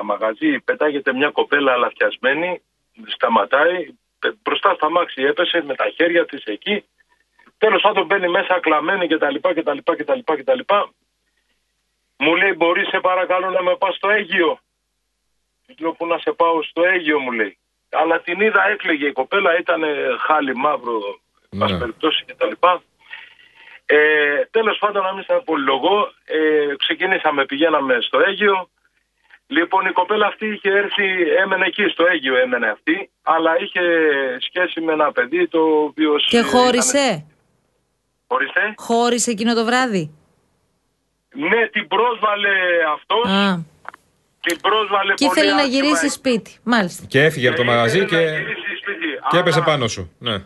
μαγαζί, 0.04 0.60
πετάγεται 0.60 1.12
μια 1.12 1.30
κοπέλα 1.30 1.72
αλαφιασμένη, 1.72 2.62
σταματάει, 3.06 3.88
πε- 4.18 4.34
μπροστά 4.42 4.74
στα 4.74 4.90
μάξι 4.90 5.22
έπεσε 5.22 5.62
με 5.66 5.74
τα 5.74 5.84
χέρια 5.94 6.24
της 6.26 6.44
εκεί. 6.44 6.84
Τέλος 7.58 7.82
πάντων 7.82 8.06
μπαίνει 8.06 8.28
μέσα 8.28 8.60
κλαμμένη 8.60 9.06
κτλ. 9.08 9.34
κτλ, 9.40 9.78
κτλ, 9.96 10.18
κτλ. 10.24 10.60
Μου 12.18 12.34
λέει 12.36 12.52
μπορείς 12.56 12.88
σε 12.88 13.00
παρακαλώ 13.00 13.50
να 13.50 13.62
με 13.62 13.76
πας 13.76 13.94
στο 13.96 14.08
Αίγυο. 14.10 14.58
Της 15.66 15.78
Λέω 15.78 15.92
που 15.92 16.06
να 16.06 16.18
σε 16.18 16.32
πάω 16.32 16.62
στο 16.62 16.82
Αίγυο 16.84 17.18
μου 17.18 17.32
λέει. 17.32 17.58
Αλλά 17.90 18.20
την 18.20 18.40
είδα 18.40 18.68
έκλαιγε 18.68 19.06
η 19.06 19.12
κοπέλα, 19.12 19.58
ήταν 19.58 19.82
χάλι 20.26 20.54
μαύρο, 20.56 20.98
Ναι. 21.50 21.66
ναι. 21.66 21.78
περιπτώσει 21.78 22.24
κτλ. 22.24 22.52
Ε, 23.86 24.44
Τέλος 24.50 24.78
πάντων, 24.78 25.02
να 25.02 25.12
μην 25.14 25.24
σα 25.26 25.34
πολυλογώ, 25.34 26.12
ε, 26.24 26.74
ξεκινήσαμε, 26.76 27.44
πηγαίναμε 27.44 27.98
στο 28.00 28.18
Αίγυο. 28.18 28.68
Λοιπόν, 29.46 29.86
η 29.86 29.92
κοπέλα 29.92 30.26
αυτή 30.26 30.46
είχε 30.46 30.70
έρθει, 30.70 31.04
έμενε 31.42 31.66
εκεί 31.66 31.88
στο 31.88 32.06
Αίγυο, 32.06 32.36
έμενε 32.36 32.68
αυτή, 32.68 33.10
αλλά 33.22 33.58
είχε 33.60 33.80
σχέση 34.40 34.80
με 34.80 34.92
ένα 34.92 35.12
παιδί 35.12 35.48
το 35.48 35.58
οποίος. 35.60 36.26
Και 36.28 36.40
χώρισε; 36.42 37.26
Χώρισε; 38.28 38.74
Χώρισε 38.76 39.30
εκείνο 39.30 39.54
το 39.54 39.64
βράδυ; 39.64 40.14
Ναι, 41.50 41.60
την 41.74 41.84
πρόσβαλε 41.88 42.54
αυτός. 42.96 43.24
Α. 43.30 43.48
Την 44.40 44.60
πρόσβαλε 44.60 45.14
Και 45.14 45.26
πολύ 45.26 45.38
ήθελε 45.38 45.52
να 45.54 45.62
άσχημα. 45.62 45.74
γυρίσει 45.74 46.08
σπίτι. 46.08 46.52
Μάλιστα. 46.62 47.02
Και 47.12 47.20
έφυγε 47.24 47.46
από 47.48 47.56
το 47.56 47.62
Ε, 47.62 47.70
μαγαζί 47.70 47.98
ήθελε 48.00 48.10
και, 48.24 48.30
να 48.30 48.38
γυρίσει 48.38 48.72
σπίτι. 48.82 49.06
και 49.30 49.36
έπεσε 49.38 49.58
Αλλά- 49.58 49.68
πάνω 49.70 49.88
σου. 49.94 50.02
Ναι. 50.18 50.36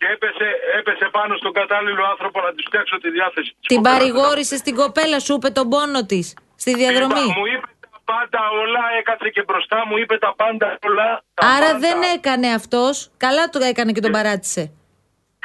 Και 0.00 0.06
έπεσε, 0.14 0.46
έπεσε 0.78 1.06
πάνω 1.12 1.36
στον 1.36 1.52
κατάλληλο 1.52 2.04
άνθρωπο 2.12 2.40
να 2.40 2.50
της 2.54 2.64
φτιάξω 2.68 2.96
τη 2.98 3.10
διάθεση 3.10 3.50
της 3.60 3.66
Την 3.68 3.76
κοπέλας. 3.76 3.98
παρηγόρησε 3.98 4.56
στην 4.56 4.74
κοπέλα, 4.74 5.18
σου 5.20 5.34
είπε 5.34 5.48
τον 5.58 5.68
πόνο 5.68 6.06
της 6.06 6.36
στη 6.56 6.74
διαδρομή. 6.74 7.20
Είπα, 7.30 7.38
μου 7.38 7.46
είπε 7.54 7.68
τα 7.90 7.98
πάντα 8.04 8.40
όλα, 8.62 8.82
έκατσε 8.98 9.28
και 9.28 9.42
μπροστά 9.46 9.78
μου, 9.88 9.96
είπε 10.02 10.18
τα 10.18 10.34
πάντα 10.36 10.78
όλα. 10.88 11.08
τα 11.34 11.46
Άρα 11.56 11.66
πάντα. 11.66 11.78
δεν 11.78 11.96
έκανε 12.16 12.48
αυτός. 12.48 13.10
Καλά 13.16 13.48
το 13.48 13.58
έκανε 13.64 13.92
και 13.92 14.00
τον 14.00 14.12
παράτησε. 14.12 14.62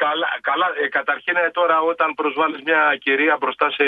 Καλά, 0.04 0.28
καλά. 0.48 0.66
Ε, 0.82 0.88
καταρχήν 0.98 1.36
ε, 1.36 1.50
τώρα 1.58 1.76
όταν 1.92 2.08
προσβάλλεις 2.20 2.60
μια 2.68 2.82
κυρία 3.04 3.34
μπροστά 3.40 3.66
σε 3.70 3.84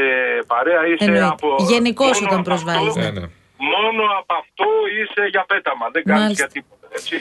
παρέα 0.53 0.87
είσαι 0.87 1.05
Εννοείται. 1.05 1.27
από... 1.35 1.49
Γενικώς 1.73 2.15
μόνο 2.21 2.27
όταν 2.27 2.39
από 2.41 2.49
προσβάλλεις, 2.51 2.89
αυτό- 2.97 3.01
Ναι, 3.01 3.11
ναι. 3.21 3.27
Μόνο 3.75 4.03
από 4.21 4.35
αυτό 4.43 4.67
είσαι 4.99 5.23
για 5.35 5.45
πέταμα. 5.53 5.87
Δεν 5.95 6.03
κάνεις 6.05 6.23
Μάλιστα. 6.23 6.45
για 6.45 6.53
τίποτα. 6.57 6.87
Έτσι. 6.99 7.17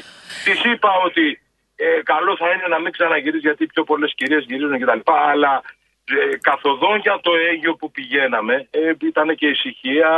Της 0.45 0.59
είπα 0.71 0.89
ότι 1.07 1.25
ε, 1.75 1.85
καλό 2.03 2.31
θα 2.41 2.47
είναι 2.53 2.67
να 2.73 2.79
μην 2.79 2.91
ξαναγυρίσεις 2.91 3.41
γιατί 3.47 3.65
πιο 3.73 3.83
πολλές 3.83 4.11
κυρίες 4.19 4.43
γυρίζουν 4.47 4.79
κτλ. 4.81 4.99
Αλλά 5.31 5.53
ε, 6.03 6.37
καθοδόν 6.49 6.97
για 7.05 7.19
το 7.25 7.31
Αίγιο 7.47 7.73
που 7.79 7.91
πηγαίναμε 7.91 8.67
ε, 8.71 8.91
ήταν 9.11 9.35
και 9.35 9.47
ησυχία, 9.47 10.09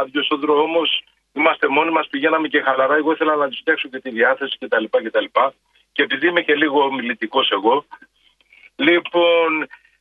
άδειος 0.00 0.28
ο 0.30 0.36
δρόμος. 0.36 1.02
Είμαστε 1.32 1.68
μόνοι 1.68 1.90
μας, 1.90 2.06
πηγαίναμε 2.10 2.48
και 2.48 2.60
χαλαρά. 2.60 2.94
Εγώ 2.96 3.12
ήθελα 3.12 3.34
να 3.36 3.48
τους 3.48 3.58
φτιάξω 3.60 3.88
και 3.88 3.98
τη 4.00 4.10
διάθεση 4.10 4.56
κτλ. 4.60 4.84
κτλ. 5.06 5.24
Και 5.94 6.02
επειδή 6.02 6.26
είμαι 6.28 6.40
και 6.42 6.54
λίγο 6.54 6.92
μιλητικός 6.92 7.50
εγώ, 7.50 7.84
Λοιπόν, 8.76 9.50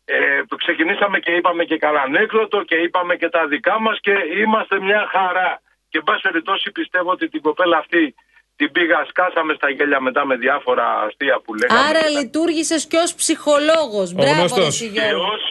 ε, 0.05 0.41
ξεκινήσαμε 0.57 1.19
και 1.19 1.31
είπαμε 1.31 1.63
και 1.65 1.77
καλά 1.77 2.01
ανέκδοτο 2.01 2.63
και 2.63 2.75
είπαμε 2.75 3.15
και 3.15 3.29
τα 3.29 3.47
δικά 3.47 3.79
μας 3.79 3.97
και 4.01 4.13
είμαστε 4.41 4.79
μια 4.79 5.07
χαρά. 5.11 5.61
Και 5.89 5.97
εν 5.97 6.03
πάση 6.03 6.21
περιπτώσει 6.21 6.71
πιστεύω 6.71 7.09
ότι 7.11 7.29
την 7.29 7.41
κοπέλα 7.41 7.77
αυτή 7.77 8.15
την 8.55 8.71
πήγα, 8.71 9.05
σκάσαμε 9.09 9.53
στα 9.53 9.69
γέλια 9.69 9.99
μετά 9.99 10.25
με 10.25 10.35
διάφορα 10.35 11.01
αστεία 11.01 11.39
που 11.43 11.53
λέγαμε. 11.53 11.79
Άρα 11.89 11.99
και 11.99 12.13
τα- 12.13 12.19
λειτουργήσες 12.19 12.87
και 12.87 12.97
ως 12.97 13.15
ψυχολόγος. 13.15 14.13
Μπράβο, 14.13 14.33
γνωστός. 14.33 14.67
εσύ, 14.67 14.91
και 14.91 14.99
Γιώργο. 14.99 15.23
ως, 15.33 15.41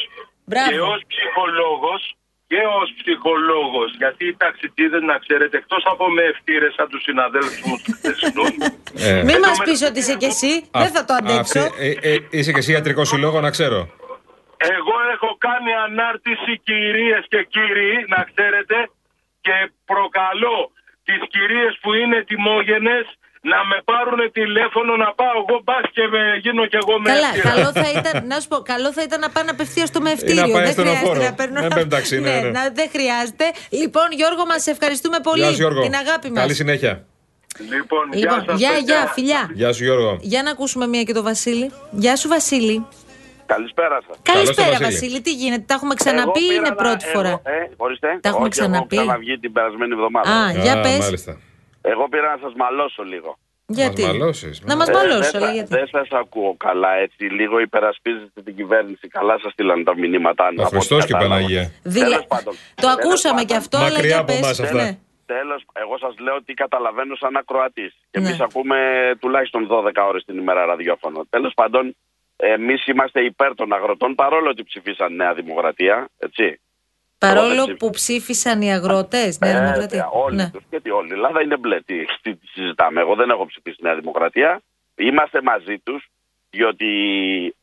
Μπράβο. 0.45 0.87
Και 2.53 2.61
ως 2.81 2.89
ψυχολόγος 2.99 3.91
και 3.93 3.97
ως 3.97 3.97
ψυχολόγος 3.97 3.97
γιατί 4.03 4.23
οι 4.29 4.35
ταξιτίδες 4.45 5.03
να 5.11 5.17
ξέρετε 5.25 5.57
εκτός 5.57 5.83
από 5.93 6.05
με 6.17 6.23
ευτήρες 6.33 6.73
σαν 6.77 6.89
τους 6.89 7.03
συναδέλφους 7.03 7.61
μου 7.67 7.77
τους 7.85 7.95
χθεσινούς 7.99 8.51
Ε, 9.09 9.23
Μην 9.29 9.39
μας 9.45 9.59
με- 9.59 9.65
πεις 9.65 9.83
ότι 9.89 9.99
είσαι 9.99 10.17
κι 10.23 10.25
εσύ. 10.35 10.53
α- 10.71 10.81
Δεν 10.85 10.93
θα 10.97 11.05
το 11.09 11.15
αντέξω. 11.21 11.61
αυτή- 11.61 11.99
ε, 12.03 12.13
ε, 12.13 12.17
είσαι 12.31 12.53
και 12.53 12.59
εσύ 12.63 12.73
ιατρικός 12.73 13.09
συλλόγο, 13.09 13.39
να 13.47 13.51
ξέρω. 13.57 13.81
Εγώ 14.77 14.95
έχω 15.15 15.31
κάνει 15.49 15.71
ανάρτηση 15.87 16.53
κυρίες 16.69 17.23
και 17.33 17.41
κύριοι, 17.55 17.93
να 18.15 18.21
ξέρετε, 18.31 18.77
και 19.41 19.57
προκαλώ 19.85 20.59
τις 21.05 21.21
κυρίες 21.35 21.73
που 21.83 21.91
είναι 22.01 22.19
τιμόγενες 22.29 23.05
να 23.51 23.59
με 23.71 23.77
πάρουν 23.91 24.21
τηλέφωνο 24.39 24.93
να 25.05 25.09
πάω 25.21 25.37
εγώ 25.45 25.57
μπας 25.67 25.85
και 25.97 26.05
με, 26.15 26.21
γίνω 26.45 26.63
κι 26.71 26.79
εγώ 26.83 26.95
με 27.01 27.09
Καλά, 27.13 27.29
ευτήρα. 27.35 27.51
καλό 27.53 27.69
θα 27.83 27.89
ήταν, 27.99 28.15
να 28.33 28.37
σου 28.41 28.49
πω, 28.53 28.57
καλό 28.73 28.93
θα 28.97 29.03
ήταν 29.03 29.21
να 29.21 29.31
πάνε 29.31 29.51
απευθείας 29.51 29.89
στο 29.89 30.01
μευτήριο. 30.01 30.45
Ή 30.45 30.47
να 30.47 30.53
πάει 30.55 30.65
δεν 30.65 30.73
στον 30.73 30.85
χρειάζεται 30.85 31.09
οφόρο. 31.11 31.23
να 31.29 31.33
παίρνω. 31.39 31.61
Ναι, 31.61 31.69
να- 31.69 31.81
εντάξει, 31.81 32.15
ναι, 32.27 32.35
ναι. 32.41 32.51
να- 32.57 32.71
δεν 32.79 32.89
χρειάζεται. 32.95 33.47
Λοιπόν, 33.83 34.07
Γιώργο, 34.21 34.43
μας 34.53 34.67
ευχαριστούμε 34.75 35.19
πολύ. 35.29 35.41
Γεια 35.43 35.51
σου 35.51 35.61
Γιώργο. 35.63 35.81
Την 35.89 35.95
αγάπη 36.05 36.29
μας. 36.31 36.41
Καλή 36.43 36.55
συνέχεια. 36.63 36.95
Λοιπόν, 37.75 38.05
γεια 38.13 38.31
Λοιπόν, 38.31 38.45
σας, 38.47 38.59
γεια, 38.59 38.71
παιδιά. 38.73 38.95
γεια, 38.95 39.07
φιλιά. 39.15 39.43
Γεια 39.61 39.73
σου 39.73 39.83
Γιώργο. 39.85 40.19
Για 40.21 40.43
να 40.43 40.51
ακούσουμε 40.51 40.87
μία 40.87 41.03
και 41.03 41.13
το 41.13 41.23
Βασίλη. 41.23 41.71
Γεια 41.91 42.17
σου, 42.17 42.29
Βασίλη. 42.29 42.87
Καλησπέρα 43.47 43.99
σας. 44.07 44.17
Καλησπέρα, 44.23 44.69
Βασίλη. 44.69 44.85
Βασίλη. 44.93 45.21
Τι 45.21 45.33
γίνεται, 45.33 45.65
τα 45.67 45.75
έχουμε 45.75 45.95
ξαναπεί 45.95 46.41
ή 46.41 46.55
είναι 46.57 46.73
πρώτη 46.83 47.05
φορά; 47.07 47.29
Ε, 47.29 47.53
ορίστε. 47.77 48.09
Τα 48.21 48.29
έχουμε 48.29 48.43
Όχι, 48.49 48.51
ξαναπεί. 48.51 48.97
Έχω 48.97 49.05
ξαναβγεί 49.05 49.39
την 49.39 49.53
περασμένη 49.53 49.93
εβδομάδα. 49.93 50.31
Α, 50.31 50.51
για 50.63 50.73
Α, 50.73 50.81
πες. 50.81 51.25
Μάλιστα. 51.83 51.91
Εγώ 51.91 52.09
πήρα 52.09 52.29
να 52.35 52.39
σας 52.45 52.53
μαλώσω 52.57 53.03
λίγο. 53.03 53.39
Γιατί. 53.67 54.03
Μας 54.03 54.11
μαλώσεις, 54.13 54.61
Να 54.63 54.77
μας 54.77 54.89
μάλιστα. 54.89 55.09
μαλώσει, 55.09 55.31
Ε, 55.35 55.37
αλλά 55.37 55.47
δεν 55.47 55.55
γιατί; 55.55 55.71
σα- 55.73 55.79
Δεν 55.79 55.87
σας 55.87 56.09
ακούω 56.23 56.55
καλά 56.67 56.93
έτσι. 56.95 57.25
Λίγο 57.25 57.59
υπερασπίζεστε 57.61 58.43
την 58.43 58.55
κυβέρνηση. 58.57 59.09
Καλά 59.09 59.39
σας 59.43 59.53
στείλαν 59.53 59.85
τα 59.85 59.97
μηνύματα. 59.99 60.45
Ο 60.59 60.63
Χριστός 60.65 61.05
και 61.07 61.13
η 61.17 61.19
Παναγία. 61.19 61.73
Δηλα- 61.83 62.07
Τέλος 62.09 62.27
πάντων. 62.27 62.55
Το 62.75 62.89
ακούσαμε 62.89 63.35
Τέλος 63.35 63.51
και 63.51 63.57
αυτό, 63.57 63.77
αλλά 63.77 63.89
Μακριά 63.91 64.07
για 64.09 64.19
από 64.19 64.27
πες. 64.27 64.37
εμάς 64.41 64.61
αυτά. 64.61 64.83
Ναι. 64.83 64.99
Τέλος, 65.27 65.65
εγώ 65.73 65.99
σας 65.99 66.15
λέω 66.19 66.35
ότι 66.35 66.55
καταλαβαίνω 66.55 67.15
σαν 67.17 67.37
ακροατής. 67.37 67.93
Και 68.11 68.19
Ναι. 68.21 68.29
εμείς 68.29 68.41
ακούμε 68.41 68.77
τουλάχιστον 69.21 69.67
12 69.67 70.05
ώρες 70.07 70.25
την 70.25 70.37
ημέρα 70.39 70.65
ραδιόφωνο. 70.65 71.27
Τέλος 71.31 71.53
πάντων, 71.55 71.97
εμείς 72.37 72.87
είμαστε 72.87 73.21
υπέρ 73.25 73.55
των 73.55 73.73
αγροτών 73.73 74.15
παρόλο 74.15 74.49
ότι 74.51 74.63
ψηφίσαν 74.65 75.15
Νέα 75.15 75.35
Δημοκρατία. 75.35 76.09
Έτσι. 76.19 76.61
Παρόλο 77.27 77.53
Εγώ 77.69 77.77
που 77.79 77.91
ψήφισαν 77.91 78.61
οι 78.63 78.73
αγρότες, 78.73 79.39
Νέα 79.39 79.51
Ε, 79.57 79.61
Δημοκρατία. 79.61 80.09
Όλοι 80.13 80.37
Ναι. 80.37 80.51
τους. 80.51 80.63
Γιατί 80.71 80.91
όλη 80.91 81.09
η 81.09 81.13
Ελλάδα 81.13 81.43
είναι 81.43 81.57
μπλε. 81.57 81.81
Τι, 81.81 82.05
τι, 82.23 82.35
τι 82.37 82.47
συζητάμε. 82.47 83.01
Εγώ 83.01 83.15
δεν 83.15 83.31
έχω 83.31 83.47
ψηφίσει 83.47 83.77
Νέα 83.83 83.95
Δημοκρατία. 83.95 84.61
Είμαστε 84.97 85.43
μαζί 85.43 85.79
τους. 85.79 86.07
Διότι 86.51 86.87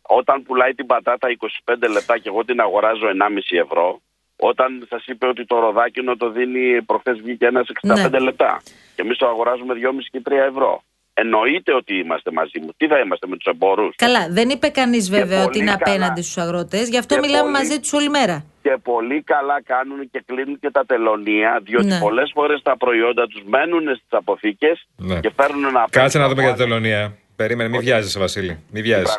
όταν 0.01 0.43
πουλάει 0.43 0.73
την 0.73 0.85
πατάτα 0.85 1.27
25 1.65 1.89
λεπτά 1.89 2.17
και 2.17 2.29
εγώ 2.29 2.45
την 2.45 2.59
αγοράζω 2.59 3.07
1,5 3.07 3.57
ευρώ, 3.57 4.01
όταν 4.35 4.85
σας 4.89 5.05
είπε 5.05 5.27
ότι 5.27 5.45
το 5.45 5.59
ροδάκινο 5.59 6.15
το 6.17 6.29
δίνει 6.29 6.81
προχθές 6.81 7.19
βγήκε 7.21 7.45
ένας 7.45 7.67
65 7.69 8.09
Ναι. 8.11 8.19
λεπτά. 8.19 8.61
Και 8.95 9.01
εμείς 9.01 9.17
το 9.17 9.27
αγοράζουμε 9.27 9.73
2,5 9.73 10.09
και 10.11 10.21
3 10.29 10.31
ευρώ. 10.47 10.83
Εννοείται 11.21 11.71
ότι 11.73 11.93
είμαστε 12.03 12.29
μαζί 12.31 12.57
μου. 12.61 12.69
Τι 12.77 12.87
θα 12.87 12.99
είμαστε 12.99 13.27
με 13.27 13.35
τους 13.37 13.45
εμπόρους. 13.53 13.95
Καλά, 13.95 14.27
δεν 14.29 14.49
είπε 14.49 14.67
κανείς 14.69 15.09
βέβαια 15.09 15.37
πολύ 15.37 15.47
ότι 15.49 15.57
είναι 15.59 15.75
καλά. 15.79 15.81
απέναντι 15.85 16.21
στους 16.21 16.37
αγρότες, 16.37 16.89
γι' 16.89 16.97
αυτό 16.97 17.13
Και 17.15 17.19
μιλάμε 17.19 17.41
πολύ- 17.51 17.57
μαζί 17.57 17.79
τους 17.79 17.93
όλη 17.93 18.09
μέρα. 18.09 18.37
Και 18.61 18.69
Και 18.69 18.77
πολύ 18.83 19.21
καλά 19.23 19.61
κάνουν 19.63 20.09
και 20.11 20.23
κλείνουν 20.25 20.59
και 20.59 20.69
τα 20.71 20.83
τελωνία, 20.85 21.59
διότι 21.63 21.85
Ναι. 21.85 21.99
πολλές 21.99 22.31
φορές 22.33 22.61
τα 22.61 22.77
προϊόντα 22.77 23.27
τους 23.27 23.41
μένουν 23.45 23.81
στις 23.83 24.07
αποθήκες 24.21 24.87
Ναι. 24.97 25.19
και 25.19 25.31
φέρνουν 25.35 25.65
ένα 25.65 25.87
Κάτσε 25.89 26.17
να 26.19 26.27
δούμε 26.29 26.41
για 26.41 26.51
τα 26.51 26.57
τελωνία. 26.57 27.17
Περίμενε, 27.35 27.69
μην 27.69 27.79
βιάζεσαι, 27.79 28.19
Βασίλη. 28.19 28.57
Μην 28.71 28.83
βιάζεσαι. 28.83 29.17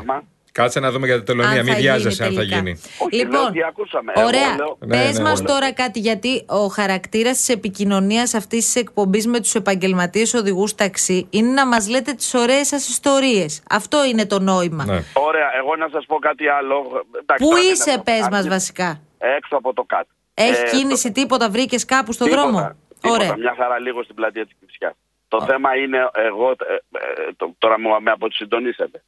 Πράγμα; 0.52 0.70
Κάτσε 0.70 0.80
να 0.80 0.90
δούμε 0.90 1.06
για 1.06 1.16
τα 1.16 1.22
τελωνία. 1.22 1.50
Αν 1.58 1.64
Μην 1.64 1.72
θα 1.74 1.78
βιάζεσαι 1.80 2.24
αν 2.24 2.30
γίνει 2.30 2.42
θα 2.42 2.48
τελικά. 2.48 2.68
γίνει. 2.68 2.80
Όχι, 2.98 3.26
λέω 3.30 3.42
ότι 3.44 3.62
ακούσαμε. 3.64 4.12
Εγώ 4.16 4.26
Ωραία. 4.26 4.54
λέω- 4.56 4.76
Ναι, 4.80 4.96
Πες 4.96 5.16
ναι, 5.18 5.24
μας 5.24 5.40
ναι. 5.40 5.46
τώρα 5.48 5.72
κάτι, 5.72 5.98
γιατί 5.98 6.44
ο 6.48 6.66
χαρακτήρας 6.66 7.36
της 7.36 7.48
επικοινωνίας 7.48 8.34
αυτής 8.34 8.64
της 8.64 8.76
εκπομπής 8.76 9.26
με 9.26 9.40
τους 9.40 9.54
επαγγελματίες 9.54 10.34
οδηγούς 10.34 10.74
ταξί 10.74 11.26
είναι 11.30 11.50
να 11.52 11.66
μας 11.66 11.88
λέτε 11.88 12.12
τις 12.12 12.34
ωραίες 12.34 12.66
σας 12.66 12.88
ιστορίες. 12.88 13.62
Αυτό 13.70 14.04
είναι 14.04 14.26
το 14.26 14.40
νόημα. 14.40 14.84
Ναι. 14.84 15.02
Ωραία, 15.14 15.50
εγώ 15.58 15.76
να 15.76 15.88
σας 15.92 16.06
πω 16.06 16.18
κάτι 16.18 16.48
άλλο. 16.48 17.04
Εντάξει, 17.22 17.44
Πού 17.44 17.50
τώρα 17.50 17.62
δεν 17.62 17.72
είσαι, 17.72 17.90
έχω 17.90 18.02
πες 18.02 18.20
κάτι. 18.20 18.32
μας 18.32 18.48
βασικά; 18.48 19.00
Έξω 19.18 19.56
από 19.56 19.72
το 19.74 19.82
κάτω. 19.82 20.08
Έχει 20.34 20.62
Ε, 20.62 20.70
κίνηση, 20.70 21.12
τίποτα, 21.12 21.50
βρήκες 21.50 21.84
κάπου 21.84 22.12
στον 22.12 22.26
Τίποτα, 22.26 22.46
δρόμο; 22.50 22.76
τίποτα, 23.00 23.22
Ωραία. 23.24 23.36
Μια 23.36 23.54
χαρά 23.58 23.78
λίγο 23.78 24.02
στην 24.02 24.14
πλατεία 24.14 24.44
της 24.46 24.56
Κυψιάς. 24.60 24.92
Το 25.28 25.44
θέμα 25.44 25.76
είναι, 25.76 25.98
εγώ, 26.28 26.50
ε, 26.50 26.54
ε, 26.74 27.32
το- 27.36 27.54
τώρα 27.58 27.80
μου 27.80 27.88
με 28.02 28.10
αποσυντονίσετε. 28.10 29.02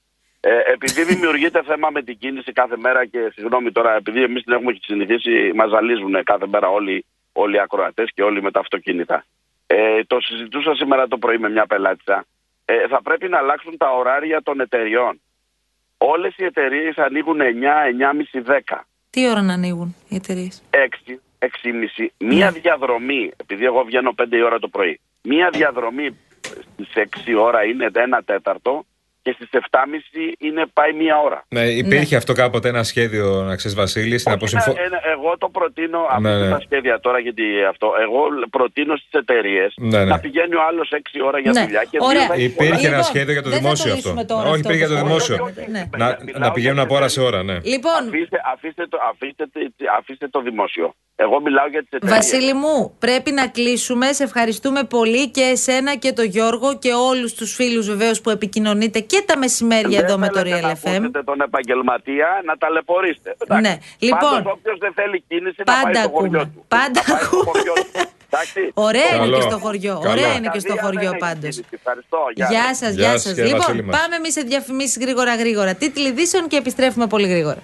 Ε, 0.45 0.73
επειδή 0.73 1.05
δημιουργείται 1.05 1.63
θέμα 1.63 1.91
με 1.91 2.03
την 2.03 2.19
κίνηση 2.19 2.53
κάθε 2.53 2.77
μέρα 2.77 3.07
και 3.07 3.33
συγγνώμη 3.35 3.73
τώρα, 3.73 3.95
επειδή 3.95 4.23
εμείς 4.23 4.43
την 4.43 4.53
έχουμε 4.53 4.77
συνηθίσει, 4.81 5.53
μας 5.55 5.71
ζαλίζουν 5.71 6.23
κάθε 6.23 6.47
μέρα 6.47 6.69
όλοι, 6.69 7.05
όλοι 7.33 7.57
οι 7.57 7.59
ακροατές 7.59 8.11
και 8.15 8.23
όλοι 8.23 8.43
με 8.43 8.51
τα 8.51 8.61
αυτοκίνητα. 8.61 9.25
Ε, 9.67 10.05
το 10.05 10.21
συζητούσα 10.21 10.75
σήμερα 10.75 11.09
το 11.09 11.19
πρωί 11.19 11.39
με 11.39 11.51
μια 11.51 11.67
πελάτησα. 11.67 12.25
Ε, 12.65 12.89
θα 12.89 13.03
πρέπει 13.03 13.29
να 13.29 13.39
αλλάξουν 13.39 13.77
τα 13.77 13.91
ωράρια 13.91 14.43
των 14.43 14.61
εταιριών. 14.61 15.21
Όλες 15.99 16.35
οι 16.37 16.45
εταιρείες 16.45 16.99
ανοίγουν 16.99 17.41
9, 17.41 17.87
9.30, 17.87 18.43
10. 18.43 18.87
Τι 19.11 19.29
ώρα 19.29 19.43
να 19.43 19.53
ανοίγουν 19.53 19.95
οι 20.09 20.15
εταιρείες; 20.15 20.63
6, 20.71 21.21
6,5, 21.39 22.07
μία 22.19 22.51
διαδρομή, 22.51 23.33
επειδή 23.37 23.65
εγώ 23.65 23.85
βγαίνω 23.85 24.15
5 24.17 24.37
η 24.37 24.43
ώρα 24.43 24.59
το 24.59 24.69
πρωί, 24.69 25.01
μία 25.23 25.51
διαδρομή 25.53 26.19
στις 26.73 26.93
6 26.95 27.35
ώρα 27.35 27.65
είναι 27.65 27.91
ένα 27.93 28.23
τέταρτο 28.23 28.85
και 29.23 29.33
στις 29.37 29.49
7.30 29.53 29.59
είναι 30.39 30.67
πάει 30.73 30.93
μία 30.93 31.19
ώρα. 31.19 31.45
Ναι, 31.49 31.61
υπήρχε 31.65 32.17
αυτό 32.17 32.33
κάποτε 32.33 32.69
ένα 32.69 32.83
σχέδιο, 32.83 33.43
να 33.43 33.57
ξέρεις, 33.57 33.77
Βασίλη, 33.77 34.19
στην 34.19 34.33
Όχι, 34.33 34.41
αποσυμφω... 34.41 34.71
ε, 34.71 34.85
ε, 34.85 35.11
εγώ 35.13 35.39
το 35.39 35.49
προτείνω, 35.49 35.99
Ναι, 36.21 36.29
αφήστε 36.31 36.45
ναι. 36.45 36.51
τα 36.51 36.61
σχέδια 36.67 37.01
τώρα 37.01 37.19
γιατί 37.19 37.43
αυτό, 37.71 37.87
εγώ 38.07 38.21
προτείνω 38.51 38.97
στις 38.97 39.11
εταιρείες 39.11 39.75
Ναι, 39.77 39.99
ναι. 39.99 40.05
να 40.05 40.19
πηγαίνει 40.19 40.55
ο 40.55 40.63
άλλος 40.69 40.93
6 40.93 40.97
ώρα 41.27 41.39
για 41.39 41.53
Ναι, 41.53 41.63
δουλειά 41.65 41.83
και 41.91 41.99
δύο 41.99 42.07
ωραία. 42.07 42.27
θα 42.27 42.35
έχει 42.35 42.43
Υπήρχε 42.45 42.73
πολλά. 42.73 42.87
ένα 42.87 42.97
Λοιπόν, 42.97 43.05
σχέδιο 43.05 43.33
για 43.33 43.43
το 43.43 43.49
δεν 43.51 43.59
θα 43.59 43.65
δημόσιο 43.65 43.91
το 43.91 43.93
αυτό. 43.97 44.09
λύσουμε 44.09 44.25
τώρα 44.25 44.43
Όχι, 44.51 44.61
αυτό 44.61 44.69
υπήρχε 44.69 44.79
για 44.87 44.89
το 44.89 44.95
το 45.01 45.07
δημόσιο. 45.07 45.37
θέμα. 45.37 45.51
Ναι. 45.75 45.83
Να, 45.97 46.07
Μιλάω 46.25 46.41
να 46.45 46.51
πηγαίνουν 46.53 46.75
για 46.75 46.85
από 46.85 46.95
ώρα 46.95 47.05
τις 47.05 47.15
σε 47.15 47.21
ώρα, 47.21 47.43
ναι. 47.43 47.57
Λοιπόν, 47.73 48.01
Αφήστε, 48.09 48.39
αφήστε, 48.55 48.87
το, 48.87 48.99
αφήστε, 49.11 49.45
τε- 49.53 49.89
αφήστε 49.99 50.29
το 50.29 50.41
δημόσιο. 50.41 50.95
Εγώ 51.17 51.41
μιλάω 51.41 51.67
για 51.69 51.81
τις 51.81 51.91
εταιρείες. 51.93 52.17
Βασίλη 52.19 52.55
μου, 52.55 52.97
πρέπει 52.99 53.31
να 53.33 53.47
κλείσουμε. 53.49 54.13
Σε 54.13 54.23
ευχαριστούμε 54.23 54.85
πολύ 54.85 55.31
και 55.31 55.41
εσένα 55.41 55.97
και 55.97 56.13
τον 56.13 56.25
Γιώργο 56.25 56.79
και 56.79 56.93
όλους 56.93 57.35
τους 57.35 57.55
φίλους 57.55 57.87
βεβαίως 57.89 58.21
που 58.21 58.31
επικοινωνείτε 58.31 59.01
και 59.13 59.21
τα 59.27 59.37
μεσημέρια 59.45 59.99
Δεν 60.01 60.05
εδώ 60.09 60.17
με 60.19 60.29
το 60.29 60.39
θέλετε 60.39 60.59
Real 60.59 60.63
να 60.63 60.73
FM. 60.83 60.95
ακούσετε 60.97 61.21
τον 61.31 61.39
επαγγελματία 61.49 62.29
να 62.49 62.55
ταλαιπωρήσετε. 62.63 63.31
Εντάξει. 63.43 63.63
Ναι. 63.69 63.75
Λοιπόν, 64.09 64.31
Πάντως, 64.37 64.53
όποιος 64.57 64.77
δεν 64.85 64.93
θέλει 64.99 65.17
κίνηση 65.29 65.61
να 65.63 65.65
πάντα 65.73 65.83
πάει 65.85 65.95
στο 66.03 66.11
χωριό 66.17 66.41
ακούμε. 66.41 66.53
του. 66.55 66.65
Πάντα 66.77 67.01
Να 67.07 67.15
πάει 67.15 67.23
στο 67.23 67.27
ακούμε. 67.27 67.45
χωριό 67.51 67.75
του. 67.83 67.91
Εντάξει. 68.31 68.61
Ωραία 68.89 69.09
είναι 69.15 69.25
Καλό. 69.25 69.37
και 69.37 69.43
στο 69.51 69.59
χωριό. 69.65 69.95
Καλό. 70.03 70.11
Ωραία 70.15 70.33
είναι 70.37 70.49
και 70.55 70.61
στο 70.67 70.75
Καρδία 70.75 70.85
χωριό 70.87 71.11
δεν 71.11 71.19
έχει 71.21 71.25
πάντως. 71.27 71.55
κίνηση. 71.57 71.65
Ευχαριστώ. 71.81 72.21
Γεια 72.51 72.67
σας, 72.81 72.93
Γεια 72.95 73.03
γεια 73.03 73.11
σας, 73.13 73.23
σας. 73.23 73.33
κύριε 73.37 73.55
Βασίλη 73.57 73.77
Λοιπόν, 73.77 73.89
μας. 73.91 73.95
πάμε 74.01 74.15
εμείς 74.21 74.33
σε 74.39 74.43
διαφημίσεις 74.51 74.97
γρήγορα 75.05 75.33
γρήγορα. 75.43 75.73
Τίτλοι 75.83 76.07
ειδήσεων 76.13 76.45
και 76.51 76.57
επιστρέφουμε 76.63 77.07
πολύ 77.15 77.29
γρήγορα. 77.35 77.61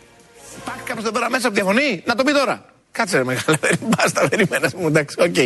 Υπάρχει 0.63 0.83
κάποιος 0.89 1.05
εδώ 1.05 1.13
πέρα 1.17 1.27
μέσα 1.35 1.45
που 1.49 1.61
διαφωνεί. 1.63 1.91
Να 2.09 2.15
το 2.19 2.23
πει 2.27 2.33
τώρα. 2.41 2.57
Κάτσε 2.99 3.17
ρε 3.21 3.25
μεγάλα. 3.31 3.59
Μπάστα, 3.89 4.21
περίμενε 4.29 4.69
μου. 4.77 4.87
Εντάξει, 4.93 5.15
οκ. 5.27 5.39